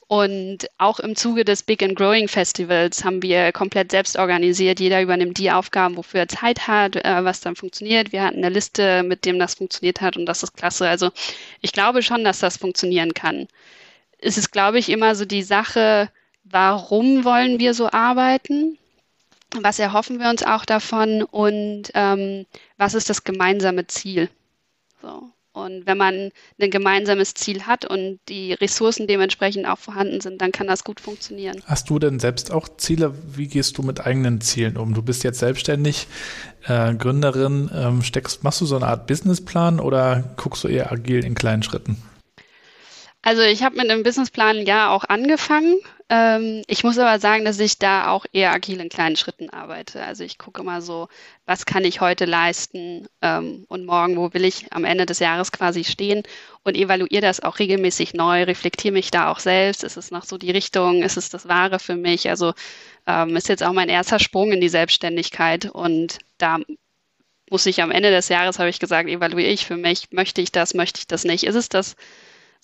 [0.08, 4.78] Und auch im Zuge des Big and Growing Festivals haben wir komplett selbst organisiert.
[4.78, 8.12] Jeder übernimmt die Aufgaben, wofür er Zeit hat, äh, was dann funktioniert.
[8.12, 10.86] Wir hatten eine Liste, mit dem das funktioniert hat und das ist klasse.
[10.86, 11.10] Also
[11.62, 13.48] ich glaube schon, dass das funktionieren kann.
[14.22, 16.08] Es ist, glaube ich, immer so die Sache,
[16.44, 18.78] warum wollen wir so arbeiten?
[19.60, 22.46] was erhoffen wir uns auch davon und ähm,
[22.78, 24.28] was ist das gemeinsame Ziel.
[25.00, 25.30] So.
[25.54, 30.50] Und wenn man ein gemeinsames Ziel hat und die Ressourcen dementsprechend auch vorhanden sind, dann
[30.50, 31.62] kann das gut funktionieren.
[31.66, 33.14] Hast du denn selbst auch Ziele?
[33.36, 34.94] Wie gehst du mit eigenen Zielen um?
[34.94, 36.06] Du bist jetzt selbstständig,
[36.66, 37.70] äh, Gründerin.
[37.74, 41.62] Ähm, steckst, machst du so eine Art Businessplan oder guckst du eher agil in kleinen
[41.62, 41.98] Schritten?
[43.24, 45.76] Also ich habe mit einem Businessplan ja auch angefangen.
[46.08, 50.02] Ähm, ich muss aber sagen, dass ich da auch eher agil in kleinen Schritten arbeite.
[50.02, 51.08] Also ich gucke immer so,
[51.46, 55.52] was kann ich heute leisten ähm, und morgen, wo will ich am Ende des Jahres
[55.52, 56.24] quasi stehen
[56.64, 59.84] und evaluiere das auch regelmäßig neu, reflektiere mich da auch selbst.
[59.84, 61.04] Ist es noch so die Richtung?
[61.04, 62.28] Ist es das Wahre für mich?
[62.28, 62.54] Also
[63.06, 66.58] ähm, ist jetzt auch mein erster Sprung in die Selbstständigkeit und da
[67.50, 70.50] muss ich am Ende des Jahres, habe ich gesagt, evaluiere ich für mich, möchte ich
[70.50, 71.44] das, möchte ich das nicht?
[71.44, 71.96] Ist es das,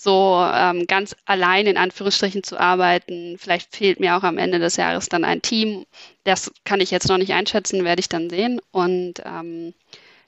[0.00, 3.36] so ähm, ganz allein in Anführungsstrichen zu arbeiten.
[3.36, 5.86] Vielleicht fehlt mir auch am Ende des Jahres dann ein Team.
[6.22, 8.60] Das kann ich jetzt noch nicht einschätzen, werde ich dann sehen.
[8.70, 9.74] Und ähm,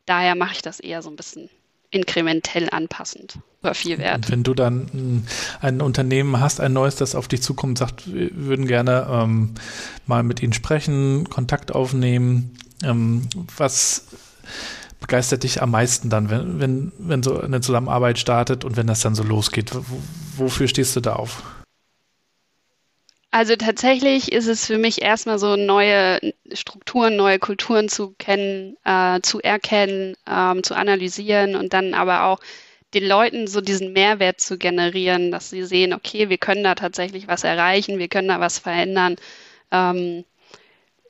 [0.06, 1.50] daher mache ich das eher so ein bisschen
[1.92, 4.16] inkrementell anpassend oder viel wert.
[4.16, 5.24] Und wenn du dann
[5.60, 9.54] ein Unternehmen hast, ein neues, das auf dich zukommt, sagt, wir würden gerne ähm,
[10.06, 14.06] mal mit Ihnen sprechen, Kontakt aufnehmen, ähm, was
[15.00, 19.00] begeistert dich am meisten dann, wenn, wenn, wenn so eine Zusammenarbeit startet und wenn das
[19.00, 19.72] dann so losgeht?
[20.36, 21.42] Wofür stehst du da auf?
[23.32, 26.18] Also tatsächlich ist es für mich erstmal so neue
[26.52, 32.40] Strukturen, neue Kulturen zu kennen, äh, zu erkennen, ähm, zu analysieren und dann aber auch
[32.92, 37.28] den Leuten so diesen Mehrwert zu generieren, dass sie sehen, okay, wir können da tatsächlich
[37.28, 39.14] was erreichen, wir können da was verändern.
[39.70, 40.24] Ähm,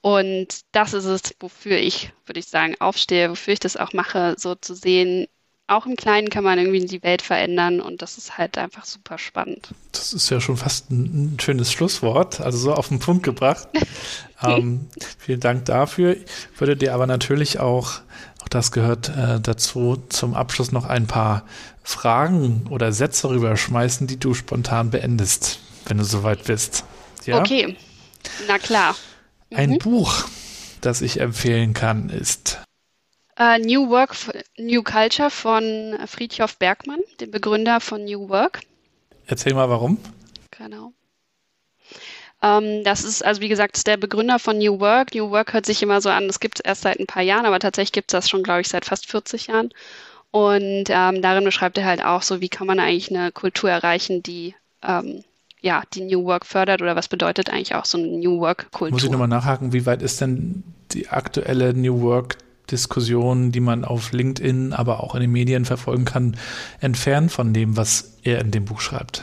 [0.03, 4.35] und das ist es, wofür ich, würde ich sagen, aufstehe, wofür ich das auch mache,
[4.39, 5.27] so zu sehen,
[5.71, 9.19] auch im Kleinen kann man irgendwie die Welt verändern und das ist halt einfach super
[9.19, 9.69] spannend.
[9.93, 13.69] Das ist ja schon fast ein, ein schönes Schlusswort, also so auf den Punkt gebracht.
[14.43, 14.89] ähm,
[15.19, 16.17] vielen Dank dafür.
[16.17, 18.01] Ich würde dir aber natürlich auch,
[18.43, 21.45] auch das gehört äh, dazu, zum Abschluss noch ein paar
[21.85, 26.85] Fragen oder Sätze rüberschmeißen, die du spontan beendest, wenn du soweit bist.
[27.27, 27.39] Ja?
[27.39, 27.77] Okay,
[28.49, 28.97] na klar.
[29.53, 29.79] Ein mhm.
[29.79, 30.25] Buch,
[30.81, 32.61] das ich empfehlen kann, ist
[33.39, 34.15] uh, New Work,
[34.59, 38.61] New Culture von Friedhof Bergmann, dem Begründer von New Work.
[39.27, 39.99] Erzähl mal, warum.
[40.51, 40.93] Genau.
[42.43, 45.15] Um, ähm, das ist, also wie gesagt, der Begründer von New Work.
[45.15, 47.45] New Work hört sich immer so an, das gibt es erst seit ein paar Jahren,
[47.45, 49.71] aber tatsächlich gibt es das schon, glaube ich, seit fast 40 Jahren.
[50.31, 54.23] Und ähm, darin beschreibt er halt auch so, wie kann man eigentlich eine Kultur erreichen,
[54.23, 55.25] die ähm,
[55.61, 58.93] ja, die New Work fördert oder was bedeutet eigentlich auch so eine New Work-Kultur?
[58.93, 64.13] Muss ich nochmal nachhaken, wie weit ist denn die aktuelle New Work-Diskussion, die man auf
[64.13, 66.37] LinkedIn, aber auch in den Medien verfolgen kann,
[66.81, 69.23] entfernt von dem, was er in dem Buch schreibt?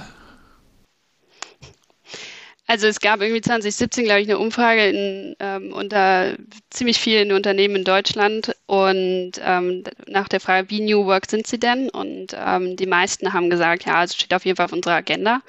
[2.69, 6.35] Also es gab irgendwie 2017, glaube ich, eine Umfrage in, ähm, unter
[6.69, 11.59] ziemlich vielen Unternehmen in Deutschland und ähm, nach der Frage, wie New Work sind sie
[11.59, 11.89] denn?
[11.89, 15.41] Und ähm, die meisten haben gesagt, ja, es steht auf jeden Fall auf unserer Agenda.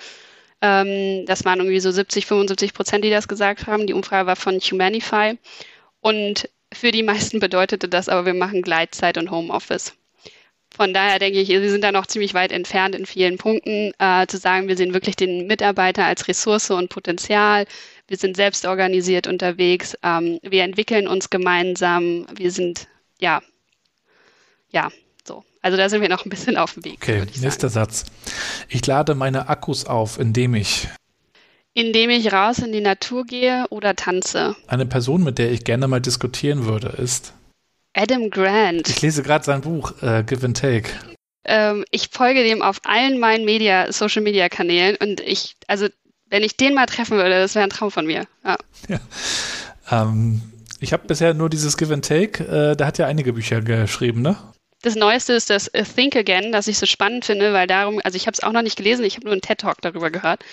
[0.60, 3.86] Ähm, das waren irgendwie so 70, 75 Prozent, die das gesagt haben.
[3.86, 5.38] Die Umfrage war von Humanify.
[6.00, 9.94] Und für die meisten bedeutete das aber, wir machen Gleitzeit und Homeoffice.
[10.70, 14.26] Von daher denke ich, wir sind da noch ziemlich weit entfernt in vielen Punkten, äh,
[14.26, 17.64] zu sagen, wir sehen wirklich den Mitarbeiter als Ressource und Potenzial.
[18.06, 19.96] Wir sind selbst organisiert unterwegs.
[20.02, 22.26] Ähm, wir entwickeln uns gemeinsam.
[22.34, 22.86] Wir sind,
[23.18, 23.40] ja,
[24.70, 24.90] ja.
[25.62, 26.98] Also da sind wir noch ein bisschen auf dem Weg.
[27.02, 28.04] Okay, nächster Satz.
[28.68, 30.88] Ich lade meine Akkus auf, indem ich.
[31.74, 34.56] Indem ich raus in die Natur gehe oder tanze.
[34.66, 37.34] Eine Person, mit der ich gerne mal diskutieren würde, ist.
[37.94, 38.88] Adam Grant.
[38.88, 40.90] Ich lese gerade sein Buch, äh, Give and Take.
[41.44, 45.88] Ähm, ich folge dem auf allen meinen Media, Social Media Kanälen und ich, also
[46.30, 48.26] wenn ich den mal treffen würde, das wäre ein Traum von mir.
[48.44, 48.56] Ja.
[48.88, 49.00] ja.
[49.90, 50.42] Ähm,
[50.80, 52.44] ich habe bisher nur dieses Give and Take.
[52.44, 54.36] Äh, der hat ja einige Bücher geschrieben, ne?
[54.82, 58.26] Das Neueste ist das Think Again, das ich so spannend finde, weil darum, also ich
[58.26, 60.44] habe es auch noch nicht gelesen, ich habe nur einen TED Talk darüber gehört,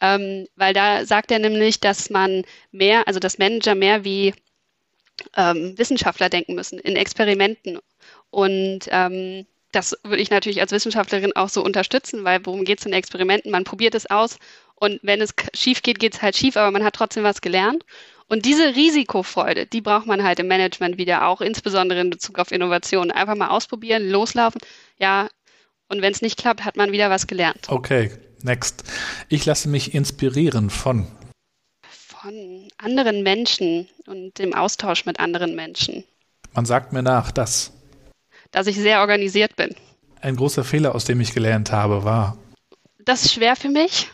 [0.00, 4.34] ähm, weil da sagt er nämlich, dass man mehr, also dass Manager mehr wie
[5.36, 7.80] ähm, Wissenschaftler denken müssen in Experimenten
[8.30, 12.86] und ähm, das würde ich natürlich als Wissenschaftlerin auch so unterstützen, weil worum geht es
[12.86, 13.50] in Experimenten?
[13.50, 14.38] Man probiert es aus
[14.76, 17.84] und wenn es schief geht, geht es halt schief, aber man hat trotzdem was gelernt.
[18.32, 22.50] Und diese Risikofreude, die braucht man halt im Management wieder auch, insbesondere in Bezug auf
[22.50, 23.10] Innovation.
[23.10, 24.58] Einfach mal ausprobieren, loslaufen.
[24.98, 25.28] Ja,
[25.90, 27.68] und wenn es nicht klappt, hat man wieder was gelernt.
[27.68, 28.10] Okay,
[28.40, 28.84] next.
[29.28, 31.06] Ich lasse mich inspirieren von.
[31.82, 36.02] Von anderen Menschen und dem Austausch mit anderen Menschen.
[36.54, 37.74] Man sagt mir nach, dass.
[38.50, 39.76] Dass ich sehr organisiert bin.
[40.22, 42.38] Ein großer Fehler, aus dem ich gelernt habe, war.
[42.98, 44.08] Das ist schwer für mich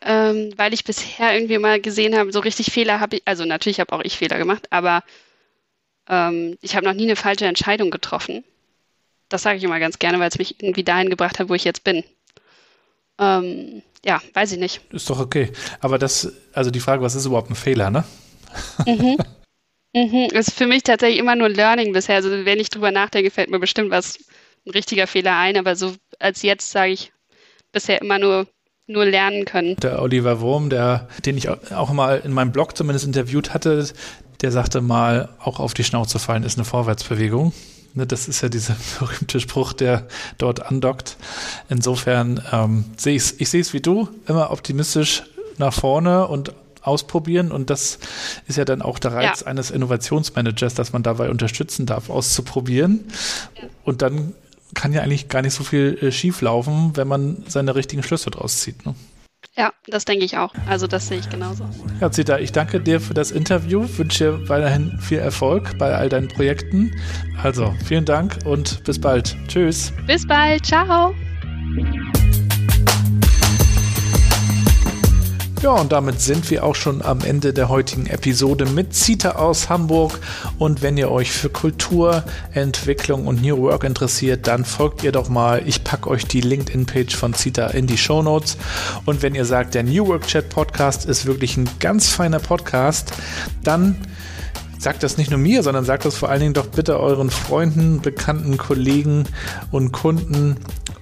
[0.00, 3.80] ähm, weil ich bisher irgendwie mal gesehen habe, so richtig Fehler habe ich, also natürlich
[3.80, 5.02] habe auch ich Fehler gemacht, aber
[6.08, 8.44] ähm, ich habe noch nie eine falsche Entscheidung getroffen.
[9.28, 11.64] Das sage ich immer ganz gerne, weil es mich irgendwie dahin gebracht hat, wo ich
[11.64, 12.04] jetzt bin.
[13.18, 14.80] Ähm, ja, weiß ich nicht.
[14.92, 15.52] Ist doch okay.
[15.80, 18.04] Aber das, also die Frage, was ist überhaupt ein Fehler, ne?
[18.86, 19.18] Mhm.
[19.94, 20.28] mhm.
[20.32, 22.14] Ist für mich tatsächlich immer nur Learning bisher.
[22.14, 24.18] Also wenn ich drüber nachdenke, fällt mir bestimmt was
[24.66, 27.12] ein richtiger Fehler ein, aber so als jetzt sage ich
[27.72, 28.46] bisher immer nur
[28.88, 29.76] nur lernen können.
[29.76, 33.86] Der Oliver Wurm, der, den ich auch mal in meinem Blog zumindest interviewt hatte,
[34.40, 37.52] der sagte mal, auch auf die Schnauze fallen ist eine Vorwärtsbewegung.
[37.94, 40.08] Ne, das ist ja dieser berühmte Spruch, der
[40.38, 41.16] dort andockt.
[41.68, 45.24] Insofern ähm, sehe ich ich sehe es wie du, immer optimistisch
[45.58, 47.98] nach vorne und ausprobieren und das
[48.46, 49.46] ist ja dann auch der Reiz ja.
[49.48, 53.04] eines Innovationsmanagers, dass man dabei unterstützen darf, auszuprobieren
[53.56, 53.64] ja.
[53.84, 54.34] und dann
[54.74, 58.30] kann ja eigentlich gar nicht so viel äh, schief laufen, wenn man seine richtigen Schlüsse
[58.30, 58.84] draus zieht.
[58.86, 58.94] Ne?
[59.56, 60.52] Ja, das denke ich auch.
[60.68, 61.68] Also das sehe ich genauso.
[62.00, 66.08] Ja, Zita, ich danke dir für das Interview, wünsche dir weiterhin viel Erfolg bei all
[66.08, 66.92] deinen Projekten.
[67.42, 69.36] Also vielen Dank und bis bald.
[69.48, 69.92] Tschüss.
[70.06, 70.64] Bis bald.
[70.64, 71.14] Ciao.
[75.60, 79.68] Ja, und damit sind wir auch schon am Ende der heutigen Episode mit Zita aus
[79.68, 80.20] Hamburg.
[80.56, 85.28] Und wenn ihr euch für Kultur, Entwicklung und New Work interessiert, dann folgt ihr doch
[85.28, 85.62] mal.
[85.66, 88.56] Ich packe euch die LinkedIn-Page von Zita in die Show Notes.
[89.04, 93.12] Und wenn ihr sagt, der New Work Chat Podcast ist wirklich ein ganz feiner Podcast,
[93.64, 93.96] dann
[94.78, 98.00] sagt das nicht nur mir, sondern sagt das vor allen Dingen doch bitte euren Freunden,
[98.00, 99.24] Bekannten, Kollegen
[99.72, 100.56] und Kunden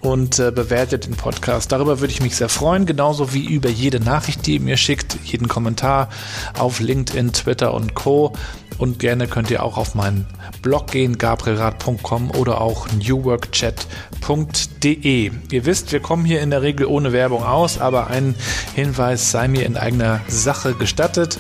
[0.07, 1.73] und äh, bewertet den Podcast.
[1.73, 5.19] Darüber würde ich mich sehr freuen, genauso wie über jede Nachricht, die ihr mir schickt,
[5.25, 6.09] jeden Kommentar
[6.57, 8.33] auf LinkedIn, Twitter und Co.
[8.79, 10.27] Und gerne könnt ihr auch auf meinen
[10.63, 15.31] Blog gehen, gabrielrad.com oder auch newworkchat.de.
[15.51, 18.35] Ihr wisst, wir kommen hier in der Regel ohne Werbung aus, aber ein
[18.75, 21.39] Hinweis sei mir in eigener Sache gestattet.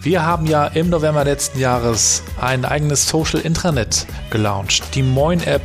[0.00, 4.94] Wir haben ja im November letzten Jahres ein eigenes Social Intranet gelauncht.
[4.94, 5.62] Die Moin App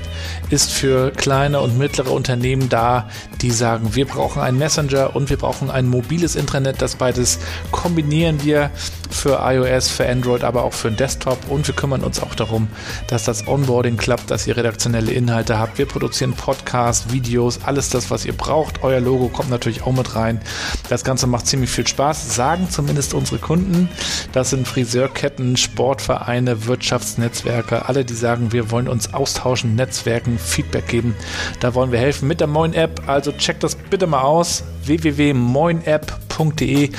[0.50, 3.08] ist für kleine und mittlere Unternehmen da,
[3.42, 6.82] die sagen, wir brauchen einen Messenger und wir brauchen ein mobiles Intranet.
[6.82, 7.38] Das beides
[7.72, 8.72] kombinieren wir
[9.12, 12.68] für iOS, für Android, aber auch für den Desktop und wir kümmern uns auch darum,
[13.08, 15.78] dass das Onboarding klappt, dass ihr redaktionelle Inhalte habt.
[15.78, 18.84] Wir produzieren Podcasts, Videos, alles das, was ihr braucht.
[18.84, 20.42] Euer Logo kommt natürlich auch mit rein.
[20.90, 23.90] Das Ganze macht ziemlich viel Spaß, sagen zumindest unsere Kunden.
[24.32, 31.16] Das sind Friseurketten, Sportvereine, Wirtschaftsnetzwerke, alle, die sagen, wir wollen uns austauschen, Netzwerken, Feedback geben.
[31.60, 33.04] Da wollen wir helfen mit der Moin App.
[33.08, 36.90] Also checkt das bitte mal aus www.moinapp.de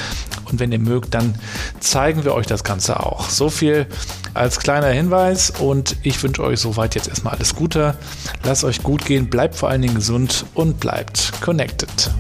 [0.51, 1.35] und wenn ihr mögt, dann
[1.81, 3.29] zeigen wir euch das Ganze auch.
[3.29, 3.87] So viel
[4.35, 7.97] als kleiner Hinweis und ich wünsche euch soweit jetzt erstmal alles Gute.
[8.43, 12.11] Lasst euch gut gehen, bleibt vor allen Dingen gesund und bleibt connected.